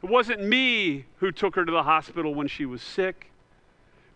[0.04, 3.32] It wasn't me who took her to the hospital when she was sick.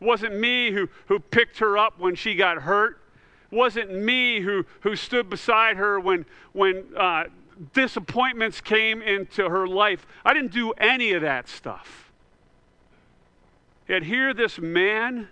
[0.02, 3.02] Wasn't me who, who picked her up when she got hurt
[3.52, 7.26] wasn't me who, who stood beside her when, when uh,
[7.74, 10.08] disappointments came into her life.
[10.26, 12.12] I didn't do any of that stuff.
[13.88, 15.28] Yet here, this man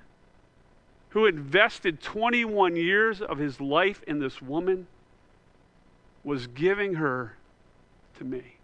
[1.10, 4.86] who invested 21 years of his life in this woman
[6.24, 7.38] was giving her
[8.18, 8.58] to me.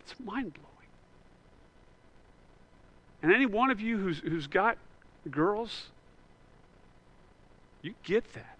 [0.00, 0.67] It's mind blowing.
[3.22, 4.78] And any one of you who's, who's got
[5.30, 5.86] girls,
[7.82, 8.56] you get that.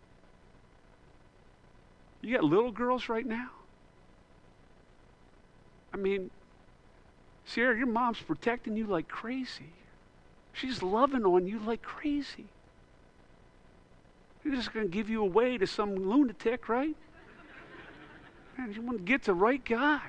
[2.20, 3.50] You got little girls right now?
[5.94, 6.30] I mean,
[7.46, 9.72] Sierra, your mom's protecting you like crazy.
[10.52, 12.46] She's loving on you like crazy.
[14.44, 16.96] You're just going to give you away to some lunatic, right?
[18.56, 20.00] Man, you want to get the right guy.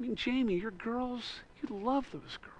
[0.00, 1.22] I mean, Jamie, your girls,
[1.62, 2.54] you love those girls.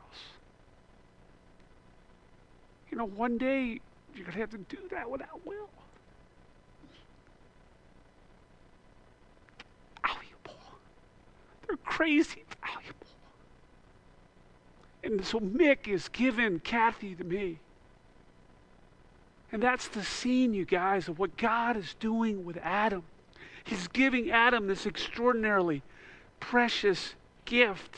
[2.91, 3.81] You know, one day
[4.15, 5.71] you're going to have to do that without Will.
[10.05, 10.61] Valuable.
[11.67, 13.07] They're crazy valuable.
[15.03, 17.59] And so Mick is giving Kathy to me.
[19.51, 23.03] And that's the scene, you guys, of what God is doing with Adam.
[23.65, 25.83] He's giving Adam this extraordinarily
[26.39, 27.15] precious
[27.51, 27.97] gift.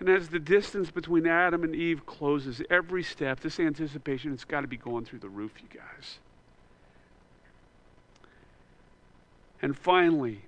[0.00, 4.60] And as the distance between Adam and Eve closes, every step, this anticipation, it's got
[4.60, 6.18] to be going through the roof, you guys.
[9.62, 10.42] And finally,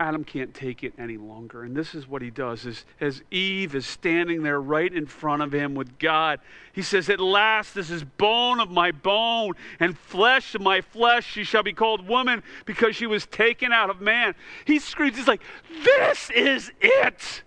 [0.00, 1.62] Adam can't take it any longer.
[1.62, 5.42] And this is what he does is as Eve is standing there right in front
[5.42, 6.40] of him with God,
[6.72, 11.30] he says, At last this is bone of my bone and flesh of my flesh.
[11.30, 14.34] She shall be called woman because she was taken out of man.
[14.64, 15.42] He screams, he's like,
[15.84, 17.42] This is it.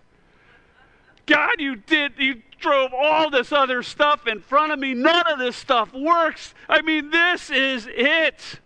[1.26, 4.94] God, you did, you drove all this other stuff in front of me.
[4.94, 6.54] None of this stuff works.
[6.70, 8.60] I mean, this is it.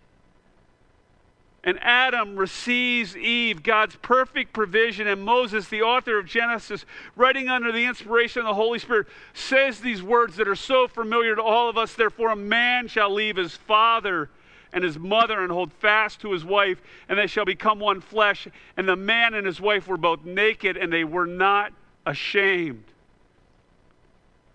[1.68, 5.06] And Adam receives Eve, God's perfect provision.
[5.06, 9.78] And Moses, the author of Genesis, writing under the inspiration of the Holy Spirit, says
[9.78, 11.92] these words that are so familiar to all of us.
[11.92, 14.30] Therefore, a man shall leave his father
[14.72, 18.48] and his mother and hold fast to his wife, and they shall become one flesh.
[18.78, 21.74] And the man and his wife were both naked, and they were not
[22.06, 22.84] ashamed.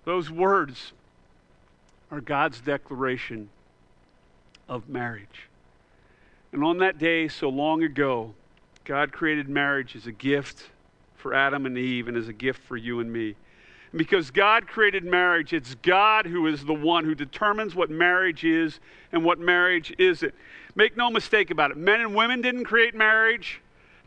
[0.04, 0.94] Those words
[2.10, 3.50] are God's declaration
[4.68, 5.48] of marriage.
[6.54, 8.36] And on that day, so long ago,
[8.86, 10.70] God created marriage as a gift
[11.16, 13.36] for Adam and Eve and as a gift for you and me.
[13.92, 18.44] And because God created marriage, it's God who is the one who determines what marriage
[18.44, 18.80] is
[19.12, 20.34] and what marriage isn't.
[20.76, 21.78] Make no mistake about it.
[21.78, 23.60] Men and women didn't create marriage.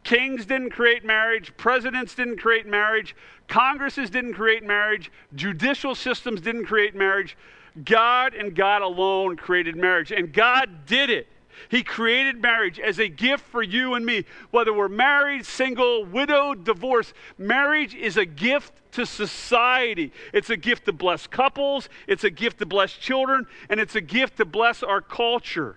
[0.04, 1.52] Kings didn't create marriage.
[1.56, 3.16] Presidents didn't create marriage.
[3.48, 5.10] Congresses didn't create marriage.
[5.34, 7.36] Judicial systems didn't create marriage.
[7.84, 10.12] God and God alone created marriage.
[10.12, 11.26] And God did it
[11.68, 14.24] he created marriage as a gift for you and me.
[14.50, 20.12] Whether we're married, single, widowed, divorced, marriage is a gift to society.
[20.32, 24.00] It's a gift to bless couples, it's a gift to bless children, and it's a
[24.00, 25.76] gift to bless our culture.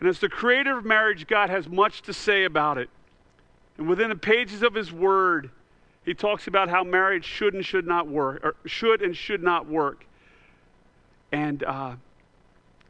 [0.00, 2.90] And as the creator of marriage, God has much to say about it.
[3.78, 5.50] And within the pages of his word,
[6.04, 9.66] he talks about how marriage should and should not work, or should and should not
[9.66, 10.04] work.
[11.32, 11.94] And uh,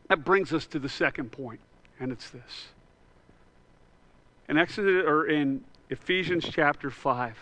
[0.08, 1.60] that brings us to the second point,
[1.98, 2.68] and it's this.
[4.48, 7.36] In Exodus or in Ephesians chapter 5,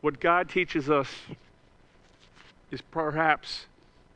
[0.00, 1.08] what God teaches us
[2.70, 3.66] is perhaps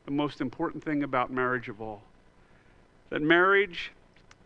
[0.05, 2.01] the most important thing about marriage of all.
[3.09, 3.91] That marriage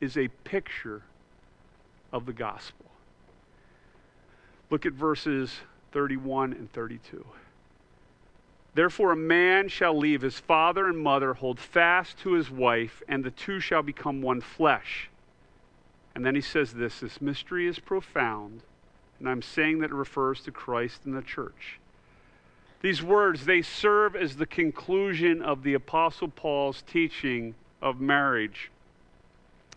[0.01, 1.01] is a picture
[2.11, 2.85] of the gospel.
[4.69, 5.51] Look at verses
[5.91, 7.25] 31 and 32.
[8.75, 13.23] Therefore, a man shall leave his father and mother, hold fast to his wife, and
[13.23, 15.09] the two shall become one flesh.
[16.15, 18.61] And then he says this this mystery is profound,
[19.19, 21.79] and I'm saying that it refers to Christ and the church.
[22.81, 28.71] These words, they serve as the conclusion of the Apostle Paul's teaching of marriage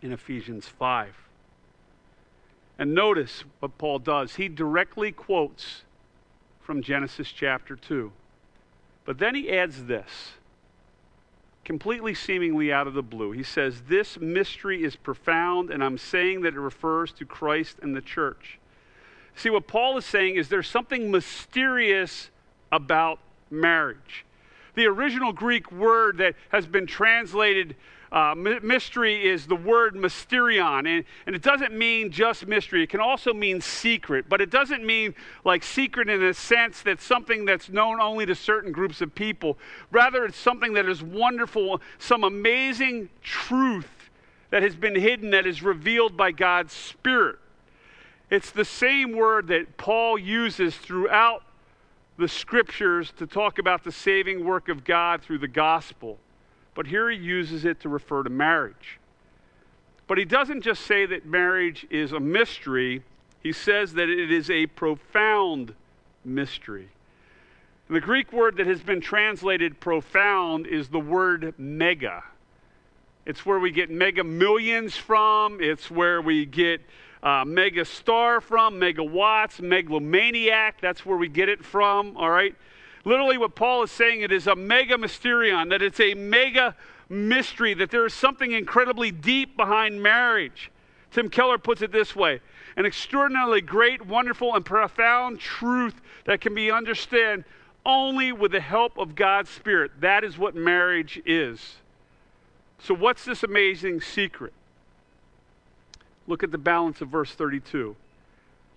[0.03, 1.15] in Ephesians 5.
[2.79, 4.35] And notice what Paul does.
[4.35, 5.83] He directly quotes
[6.61, 8.11] from Genesis chapter 2.
[9.07, 10.33] But then he adds this,
[11.65, 13.31] completely seemingly out of the blue.
[13.31, 17.97] He says, This mystery is profound, and I'm saying that it refers to Christ and
[17.97, 18.59] the church.
[19.37, 22.31] See, what Paul is saying is there's something mysterious
[22.73, 24.25] about marriage.
[24.75, 27.77] The original Greek word that has been translated
[28.13, 32.83] uh, mystery is the word mysterion, and, and it doesn't mean just mystery.
[32.83, 37.01] It can also mean secret, but it doesn't mean like secret in a sense that
[37.01, 39.59] something that's known only to certain groups of people.
[39.91, 44.11] Rather, it's something that is wonderful, some amazing truth
[44.51, 47.37] that has been hidden that is revealed by God's Spirit.
[48.31, 51.43] It's the same word that Paul uses throughout
[52.19, 56.19] the scriptures to talk about the saving work of God through the gospel
[56.77, 59.01] but here he uses it to refer to marriage.
[60.07, 63.03] But he doesn't just say that marriage is a mystery,
[63.43, 65.75] he says that it is a profound
[66.25, 66.89] mystery.
[67.89, 72.23] And the Greek word that has been translated profound is the word mega.
[73.25, 76.83] It's where we get mega millions from, it's where we get
[77.23, 80.81] uh, mega star from, megawatts, megalomaniac.
[80.81, 82.55] That's where we get it from, all right?
[83.07, 86.75] Literally, what Paul is saying, it is a mega mysterion, that it's a mega
[87.09, 90.73] mystery, that there is something incredibly deep behind marriage.
[91.13, 92.41] Tim Keller puts it this way
[92.77, 95.95] an extraordinarily great, wonderful, and profound truth
[96.25, 97.45] that can be understood
[97.87, 99.93] only with the help of God's Spirit.
[100.01, 101.77] That is what marriage is.
[102.81, 104.53] So, what's this amazing secret?
[106.27, 107.95] Look at the balance of verse 32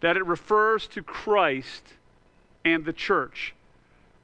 [0.01, 1.82] that it refers to Christ
[2.63, 3.55] and the church.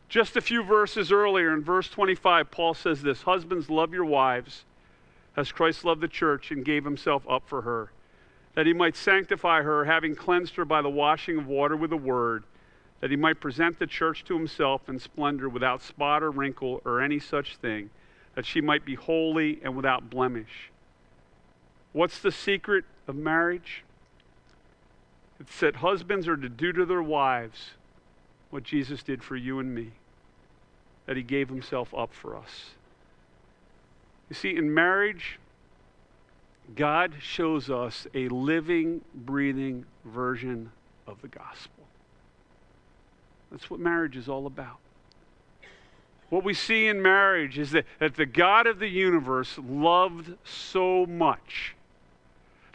[0.07, 4.65] Just a few verses earlier, in verse 25, Paul says this Husbands, love your wives
[5.35, 7.91] as Christ loved the church and gave himself up for her,
[8.53, 11.97] that he might sanctify her, having cleansed her by the washing of water with the
[11.97, 12.43] word,
[13.01, 17.01] that he might present the church to himself in splendor without spot or wrinkle or
[17.01, 17.89] any such thing,
[18.35, 20.71] that she might be holy and without blemish.
[21.91, 23.83] What's the secret of marriage?
[25.39, 27.71] It's that husbands are to do to their wives
[28.55, 29.91] what Jesus did for you and me,
[31.07, 32.69] that he gave himself up for us.
[34.29, 35.39] You see, in marriage,
[36.73, 40.71] God shows us a living, breathing version
[41.05, 41.83] of the gospel.
[43.51, 44.77] That's what marriage is all about.
[46.29, 51.05] What we see in marriage is that, that the God of the universe loved so
[51.05, 51.74] much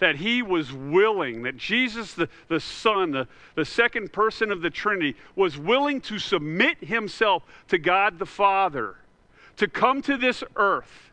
[0.01, 4.71] that he was willing, that Jesus, the, the Son, the, the second person of the
[4.71, 8.97] Trinity, was willing to submit himself to God the Father,
[9.57, 11.13] to come to this earth,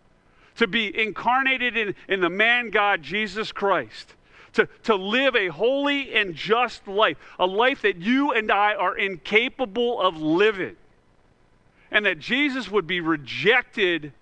[0.56, 4.16] to be incarnated in, in the man God, Jesus Christ.
[4.54, 8.98] To, to live a holy and just life, a life that you and I are
[8.98, 10.76] incapable of living.
[11.92, 14.14] And that Jesus would be rejected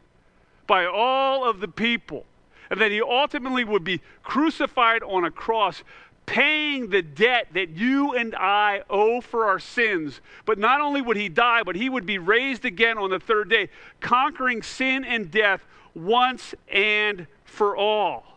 [0.67, 2.25] by all of the people
[2.69, 5.83] and that he ultimately would be crucified on a cross,
[6.25, 10.21] paying the debt that you and I owe for our sins.
[10.45, 13.49] But not only would he die, but he would be raised again on the third
[13.49, 18.35] day, conquering sin and death once and for all.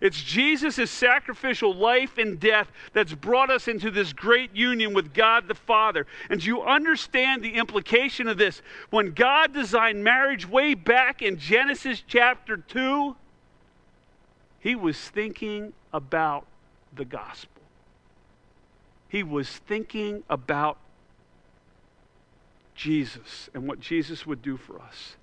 [0.00, 5.46] It's Jesus' sacrificial life and death that's brought us into this great union with God
[5.46, 6.06] the Father.
[6.30, 8.62] And you understand the implication of this.
[8.88, 13.14] When God designed marriage way back in Genesis chapter 2,
[14.60, 16.46] he was thinking about
[16.94, 17.62] the gospel.
[19.08, 20.78] He was thinking about
[22.74, 25.16] Jesus and what Jesus would do for us.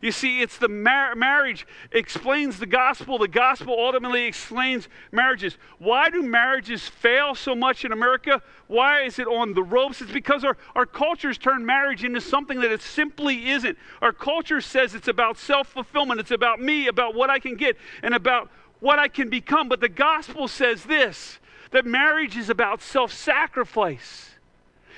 [0.00, 3.18] You see, it's the mar- marriage explains the gospel.
[3.18, 5.56] The gospel ultimately explains marriages.
[5.78, 8.42] Why do marriages fail so much in America?
[8.66, 10.02] Why is it on the ropes?
[10.02, 13.78] It's because our, our cultures turn marriage into something that it simply isn't.
[14.02, 17.78] Our culture says it's about self fulfillment, it's about me, about what I can get,
[18.02, 18.50] and about
[18.80, 19.68] what I can become.
[19.68, 21.38] But the gospel says this
[21.70, 24.30] that marriage is about self sacrifice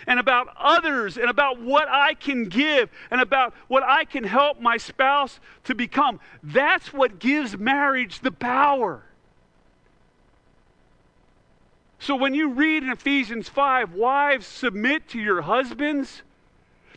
[0.07, 4.61] and about others and about what I can give and about what I can help
[4.61, 6.20] my spouse to become.
[6.43, 9.03] That's what gives marriage the power.
[11.99, 16.22] So when you read in Ephesians 5, wives, submit to your husbands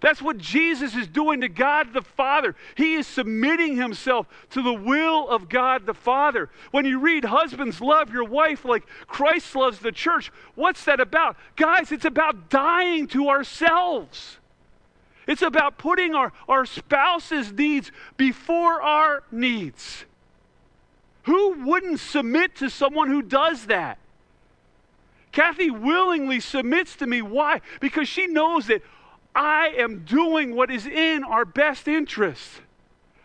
[0.02, 2.56] that's what Jesus is doing to God the Father.
[2.76, 6.50] He is submitting himself to the will of God the Father.
[6.72, 11.36] When you read, Husbands, love your wife like Christ loves the church, what's that about?
[11.56, 14.38] Guys, it's about dying to ourselves.
[15.28, 20.06] It's about putting our, our spouse's needs before our needs.
[21.24, 24.00] Who wouldn't submit to someone who does that?
[25.32, 27.22] Kathy willingly submits to me.
[27.22, 27.62] Why?
[27.80, 28.82] Because she knows that
[29.36, 32.62] I am doing what is in our best interest.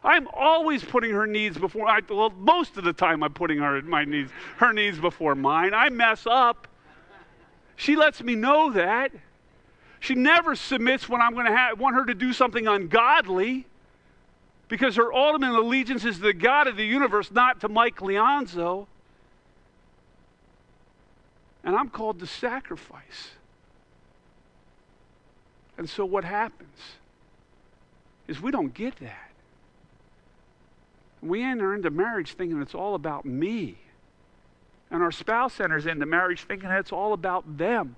[0.04, 1.88] I'm always putting her needs before.
[1.88, 5.72] I, well, most of the time, I'm putting her my needs, her needs before mine.
[5.72, 6.68] I mess up.
[7.76, 9.12] She lets me know that.
[10.00, 13.66] She never submits when I'm going to want her to do something ungodly,
[14.68, 18.86] because her ultimate allegiance is to the God of the universe, not to Mike Leonzo.
[21.64, 23.30] And I'm called to sacrifice.
[25.76, 26.78] And so what happens
[28.28, 29.30] is we don't get that.
[31.20, 33.78] We enter into marriage thinking it's all about me.
[34.90, 37.96] And our spouse enters into marriage thinking it's all about them.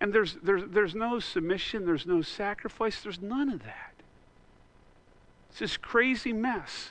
[0.00, 3.94] And there's, there's, there's no submission, there's no sacrifice, there's none of that.
[5.50, 6.90] It's this crazy mess.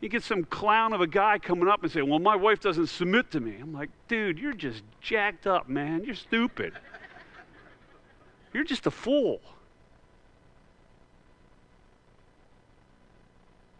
[0.00, 2.86] You get some clown of a guy coming up and say, Well, my wife doesn't
[2.86, 3.56] submit to me.
[3.60, 6.04] I'm like, Dude, you're just jacked up, man.
[6.04, 6.72] You're stupid.
[8.52, 9.40] You're just a fool.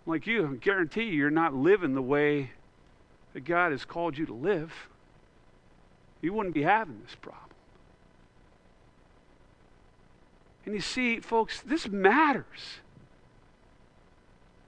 [0.07, 2.51] Like you, I guarantee you, you're not living the way
[3.33, 4.73] that God has called you to live.
[6.21, 7.51] You wouldn't be having this problem.
[10.67, 12.81] And you see, folks, this matters.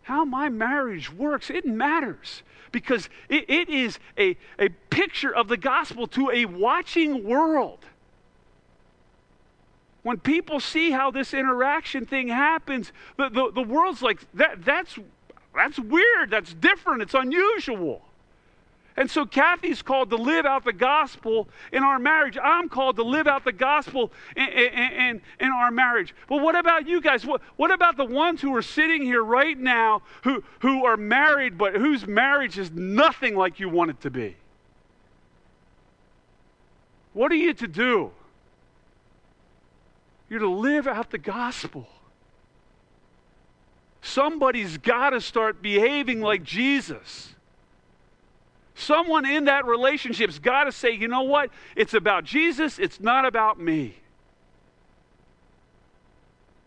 [0.03, 2.43] How my marriage works, it matters
[2.73, 7.85] because it, it is a, a picture of the gospel to a watching world.
[10.03, 14.99] When people see how this interaction thing happens, the, the, the world's like, that, that's,
[15.55, 18.03] that's weird, that's different, it's unusual.
[18.97, 22.37] And so Kathy's called to live out the gospel in our marriage.
[22.43, 26.15] I'm called to live out the gospel in, in, in, in, our marriage.
[26.29, 27.25] But what about you guys?
[27.25, 31.57] What, what about the ones who are sitting here right now who, who are married,
[31.57, 34.37] but whose marriage is nothing like you want it to be?
[37.15, 38.11] What are you to do?
[40.33, 41.87] You're to live out the gospel.
[44.01, 47.35] Somebody's got to start behaving like Jesus.
[48.75, 51.51] Someone in that relationship's got to say, you know what?
[51.77, 53.97] It's about Jesus, it's not about me.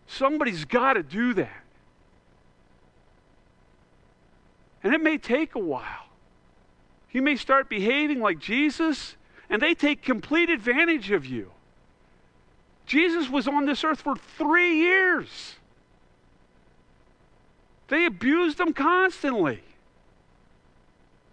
[0.06, 1.64] Somebody's got to do that.
[4.84, 6.06] And it may take a while.
[7.10, 9.16] You may start behaving like Jesus,
[9.50, 11.50] and they take complete advantage of you.
[12.86, 15.56] Jesus was on this earth for three years.
[17.88, 19.60] They abused him constantly.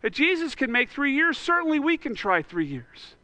[0.01, 3.15] If Jesus can make three years, certainly we can try three years.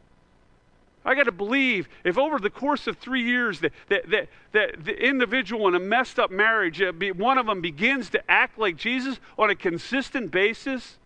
[1.04, 4.84] I got to believe if over the course of three years that, that, that, that
[4.84, 8.76] the individual in a messed up marriage, uh, one of them begins to act like
[8.76, 10.98] Jesus on a consistent basis,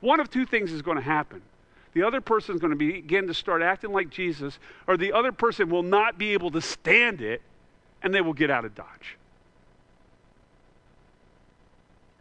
[0.00, 1.42] one of two things is going to happen
[1.96, 5.32] the other person is going to begin to start acting like Jesus, or the other
[5.32, 7.40] person will not be able to stand it
[8.02, 9.16] and they will get out of Dodge.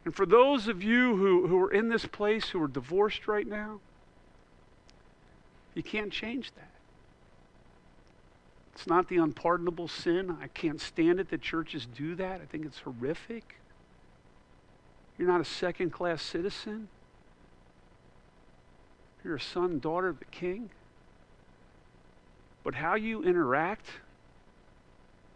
[0.05, 3.45] And for those of you who, who are in this place who are divorced right
[3.45, 3.81] now,
[5.73, 6.71] you can't change that.
[8.75, 10.37] It's not the unpardonable sin.
[10.41, 12.39] I can't stand it that churches do that.
[12.39, 13.55] I think it's horrific.
[15.17, 16.87] You're not a second class citizen.
[19.25, 20.69] You're a son daughter of the king.
[22.63, 23.87] But how you interact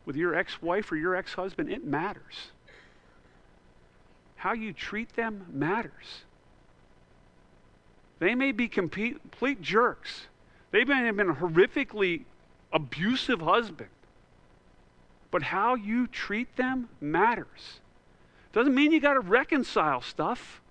[0.05, 2.51] with your ex wife or your ex husband, it matters.
[4.35, 6.21] How you treat them matters.
[8.19, 9.17] They may be complete,
[9.61, 10.27] jerks.
[10.69, 12.25] They may have been a horrifically
[12.71, 13.89] abusive husband.
[15.31, 17.79] But how you treat them matters.
[18.53, 20.61] Doesn't mean you got to reconcile stuff.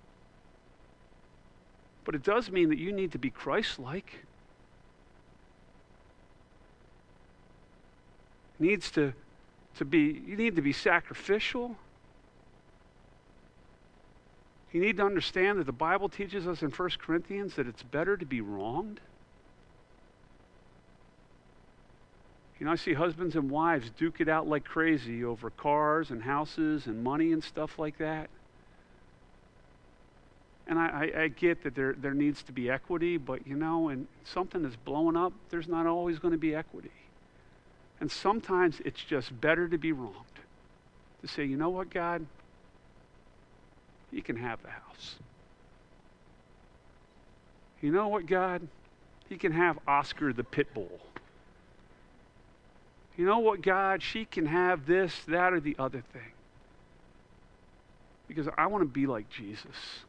[2.09, 4.25] But it does mean that you need to be Christ like.
[8.57, 9.13] Needs to,
[9.77, 11.75] to be, you need to be sacrificial.
[14.71, 18.17] You need to understand that the Bible teaches us in 1 Corinthians that it's better
[18.17, 18.99] to be wronged.
[22.59, 26.23] You know, I see husbands and wives duke it out like crazy over cars and
[26.23, 28.31] houses and money and stuff like that.
[30.69, 33.79] And I, I, I, get that there, there needs to be equity, but you know,
[33.79, 36.91] when something is blowing up, there's not always going to be equity.
[37.99, 40.15] And sometimes it's just better to be wronged.
[41.21, 42.23] To say, you know what, God?
[44.11, 45.15] You can have the house.
[47.81, 48.61] You know what, God?
[49.27, 50.99] He can have Oscar the pit bull.
[53.17, 54.03] You know what, God?
[54.03, 56.31] She can have this, that, or the other thing.
[58.27, 60.05] Because I want to be like Jesus.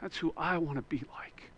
[0.00, 1.50] That's who I want to be like.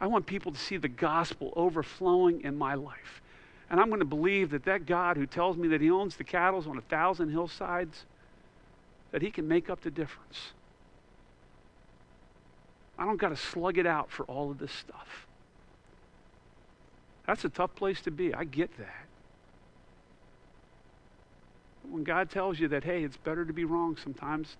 [0.00, 3.22] I want people to see the gospel overflowing in my life.
[3.70, 6.24] And I'm going to believe that that God who tells me that he owns the
[6.24, 8.04] cattle on a thousand hillsides,
[9.12, 10.52] that he can make up the difference.
[12.98, 15.26] I don't got to slug it out for all of this stuff.
[17.26, 18.34] That's a tough place to be.
[18.34, 19.06] I get that.
[21.88, 24.56] When God tells you that, hey, it's better to be wrong sometimes,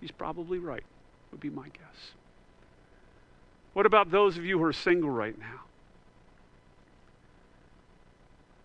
[0.00, 0.84] he's probably right,
[1.30, 2.12] would be my guess.
[3.72, 5.60] What about those of you who are single right now?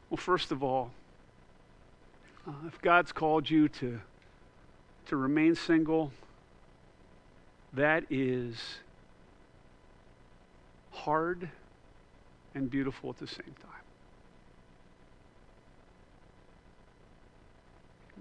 [0.10, 0.92] Well, first of all,
[2.48, 4.00] uh, if God's called you to,
[5.08, 6.12] to remain single,
[7.74, 8.58] that is
[10.92, 11.50] hard
[12.56, 13.72] and beautiful at the same time.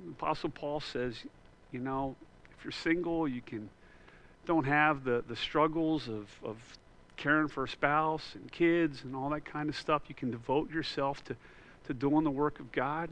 [0.04, 1.16] The Apostle Paul says,
[1.72, 2.14] you know,
[2.58, 3.70] If you're single, you can
[4.46, 6.56] don't have the, the struggles of, of
[7.16, 10.02] caring for a spouse and kids and all that kind of stuff.
[10.08, 11.36] You can devote yourself to,
[11.86, 13.10] to doing the work of God.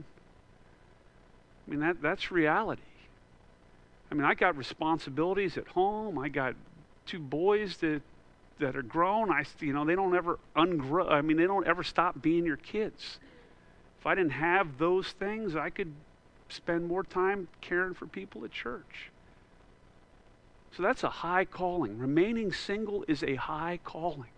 [1.67, 2.83] I mean, that, that's reality.
[4.11, 6.19] I mean, I got responsibilities at home.
[6.19, 6.55] I got
[7.07, 8.03] two boys that
[8.59, 9.31] that are grown.
[9.31, 11.11] I, you know, they don't ever ungrow.
[11.11, 13.19] I mean, they don't ever stop being your kids.
[13.99, 15.93] If I didn't have those things, I could
[16.49, 19.11] spend more time caring for people at church.
[20.77, 21.99] So that's a high calling.
[21.99, 24.31] Remaining single is a high calling.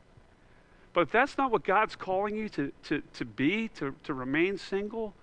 [0.92, 4.58] But if that's not what God's calling you to, to, to be, to, to remain
[4.58, 5.14] single,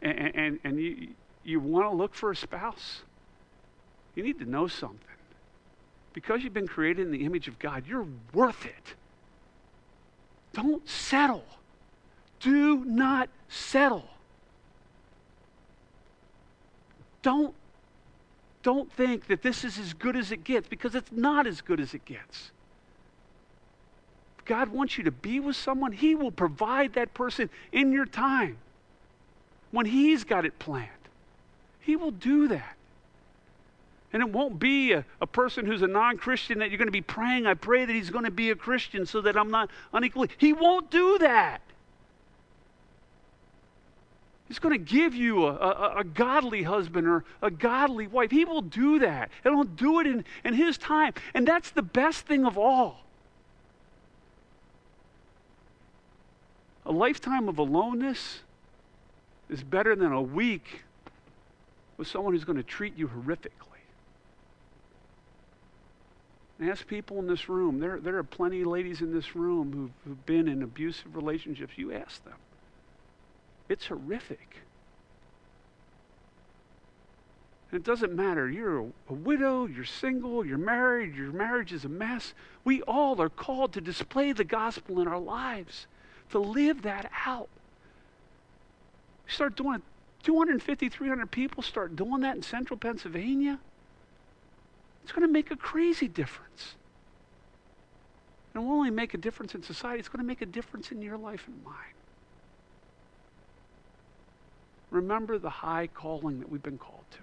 [0.00, 1.08] and, and, and you,
[1.44, 3.02] you want to look for a spouse,
[4.14, 4.98] you need to know something.
[6.12, 8.94] Because you've been created in the image of God, you're worth it.
[10.52, 11.44] Don't settle.
[12.40, 14.08] Do not settle.
[17.22, 17.54] Don't,
[18.62, 21.80] don't think that this is as good as it gets because it's not as good
[21.80, 22.50] as it gets.
[24.44, 28.58] God wants you to be with someone, He will provide that person in your time
[29.70, 30.88] when He's got it planned.
[31.80, 32.76] He will do that.
[34.12, 36.92] And it won't be a, a person who's a non Christian that you're going to
[36.92, 37.46] be praying.
[37.46, 40.28] I pray that he's going to be a Christian so that I'm not unequally.
[40.36, 41.62] He won't do that.
[44.52, 48.30] He's going to give you a, a, a, godly husband or a godly wife.
[48.30, 49.30] He will do that.
[49.46, 51.14] And he'll do it in, in his time.
[51.32, 53.00] And that's the best thing of all.
[56.84, 58.40] A lifetime of aloneness
[59.48, 60.82] is better than a week
[61.96, 63.48] with someone who's going to treat you horrifically.
[66.60, 67.80] Ask people in this room.
[67.80, 71.72] There, there are plenty of ladies in this room who've, who've been in abusive relationships.
[71.78, 72.34] You ask them.
[73.72, 74.58] It's horrific.
[77.70, 78.50] And it doesn't matter.
[78.50, 82.34] You're a, widow, you're single, you're married, your marriage is a mess.
[82.64, 85.86] We all are called to display the gospel in our lives,
[86.32, 87.48] to live that out.
[89.26, 89.82] start doing it.
[90.22, 93.58] 250, 300 people start doing that in central Pennsylvania.
[95.02, 96.74] It's going to make a crazy difference.
[98.52, 100.92] And it won't only make a difference in society, it's going to make a difference
[100.92, 102.01] in your life and mine.
[104.92, 107.18] Remember the high calling that we've been called to.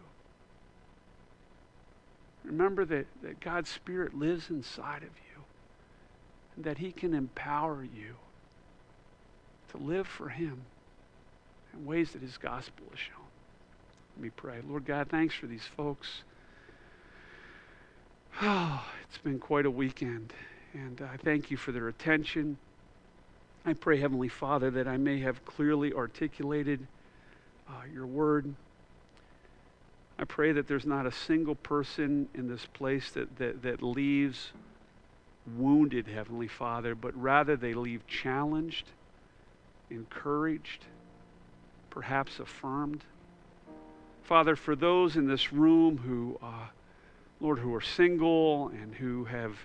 [2.44, 5.44] Remember that, that God's Spirit lives inside of you
[6.56, 8.16] and that He can empower you
[9.70, 10.64] to live for Him
[11.74, 13.28] in ways that His gospel has shown.
[14.18, 14.62] Let me pray.
[14.68, 16.24] Lord God, thanks for these folks.
[18.42, 20.34] Oh, it's been quite a weekend,
[20.74, 22.58] and I thank you for their attention.
[23.64, 26.88] I pray, Heavenly Father, that I may have clearly articulated
[27.70, 28.54] uh, your word.
[30.18, 34.52] I pray that there's not a single person in this place that, that, that leaves
[35.58, 38.88] wounded, Heavenly Father, but rather they leave challenged,
[39.90, 40.86] encouraged,
[41.90, 43.04] perhaps affirmed.
[44.24, 46.68] Father, for those in this room who uh,
[47.42, 49.56] Lord, who are single and who have,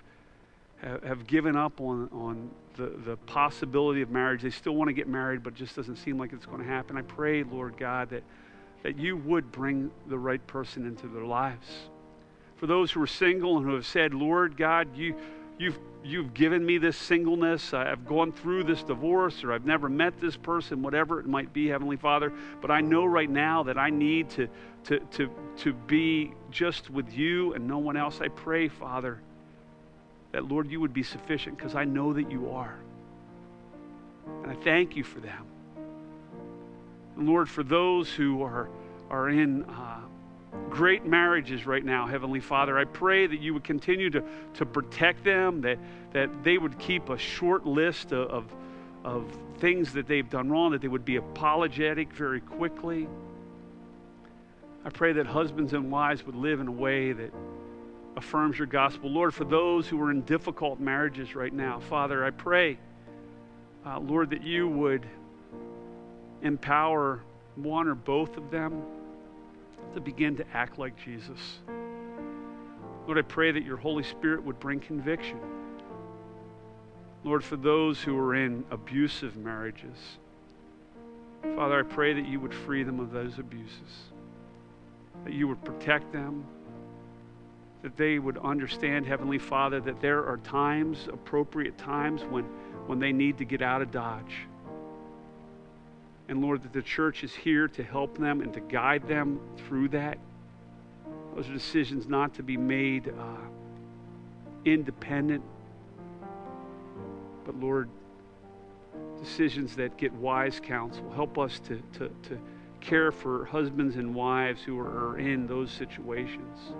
[0.77, 4.41] have, have given up on, on the, the possibility of marriage.
[4.41, 6.67] They still want to get married, but it just doesn't seem like it's going to
[6.67, 6.97] happen.
[6.97, 8.23] I pray, Lord God, that,
[8.83, 11.67] that you would bring the right person into their lives.
[12.57, 15.15] For those who are single and who have said, Lord God, you,
[15.57, 17.73] you've you've given me this singleness.
[17.73, 21.67] I've gone through this divorce, or I've never met this person, whatever it might be,
[21.67, 22.31] Heavenly Father.
[22.61, 24.47] But I know right now that I need to,
[24.85, 28.21] to, to, to be just with you and no one else.
[28.21, 29.19] I pray, Father,
[30.35, 32.77] that, Lord, you would be sufficient because I know that you are.
[34.43, 35.45] And I thank you for them.
[37.15, 38.67] And Lord, for those who are,
[39.09, 39.63] are in.
[39.63, 40.01] Uh,
[40.69, 42.77] great marriages right now, Heavenly Father.
[42.77, 44.23] I pray that you would continue to,
[44.55, 45.77] to protect them, that,
[46.11, 48.55] that they would keep a short list of, of,
[49.03, 53.07] of things that they've done wrong, that they would be apologetic very quickly.
[54.85, 57.31] I pray that husbands and wives would live in a way that
[58.17, 59.09] affirms your gospel.
[59.09, 62.77] Lord, for those who are in difficult marriages right now, Father, I pray,
[63.85, 65.05] uh, Lord, that you would
[66.41, 67.21] empower
[67.55, 68.83] one or both of them
[69.93, 71.59] to begin to act like Jesus.
[73.05, 75.39] Lord, I pray that your Holy Spirit would bring conviction.
[77.23, 79.97] Lord, for those who are in abusive marriages,
[81.55, 84.09] Father, I pray that you would free them of those abuses,
[85.23, 86.45] that you would protect them,
[87.85, 92.43] that they would understand, Heavenly Father, that there are times, appropriate times, when,
[92.87, 94.47] when they need to get out of Dodge
[96.27, 99.89] and Lord, that the church is here to help them and to guide them through
[99.89, 100.17] that.
[101.35, 103.21] Those are decisions not to be made uh,
[104.65, 105.43] independent,
[107.45, 107.87] but Lord,
[109.19, 111.07] decisions that get wise counsel.
[111.13, 112.39] Help us to, to, to
[112.81, 116.73] care for husbands and wives who are in those situations.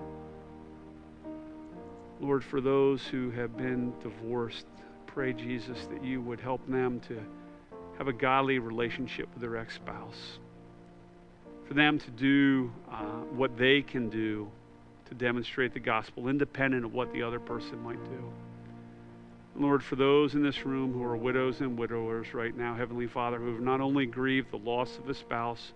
[2.20, 4.66] Lord, for those who have been divorced,
[5.06, 7.20] pray, Jesus, that you would help them to
[7.98, 10.38] have a godly relationship with their ex spouse.
[11.66, 14.50] For them to do uh, what they can do
[15.08, 18.32] to demonstrate the gospel, independent of what the other person might do.
[19.58, 23.38] Lord, for those in this room who are widows and widowers right now, Heavenly Father,
[23.38, 25.72] who have not only grieved the loss of a spouse,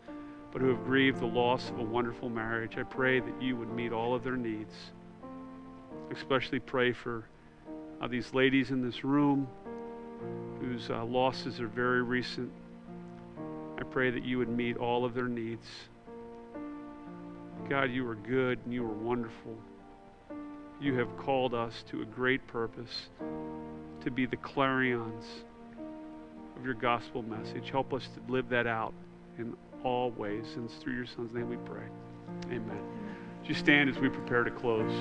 [0.52, 3.70] but who have grieved the loss of a wonderful marriage, I pray that you would
[3.70, 4.74] meet all of their needs.
[6.10, 7.24] Especially pray for
[8.00, 9.46] uh, these ladies in this room
[10.60, 12.50] whose uh, losses are very recent.
[13.78, 15.66] I pray that you would meet all of their needs.
[17.68, 19.56] God, you are good and you are wonderful.
[20.80, 23.08] You have called us to a great purpose
[24.02, 25.24] to be the clarions
[26.56, 27.70] of your gospel message.
[27.70, 28.92] Help us to live that out
[29.38, 30.46] in all ways.
[30.56, 31.84] And through your son's name we pray.
[32.46, 32.80] Amen.
[33.40, 34.92] Would you stand as we prepare to close?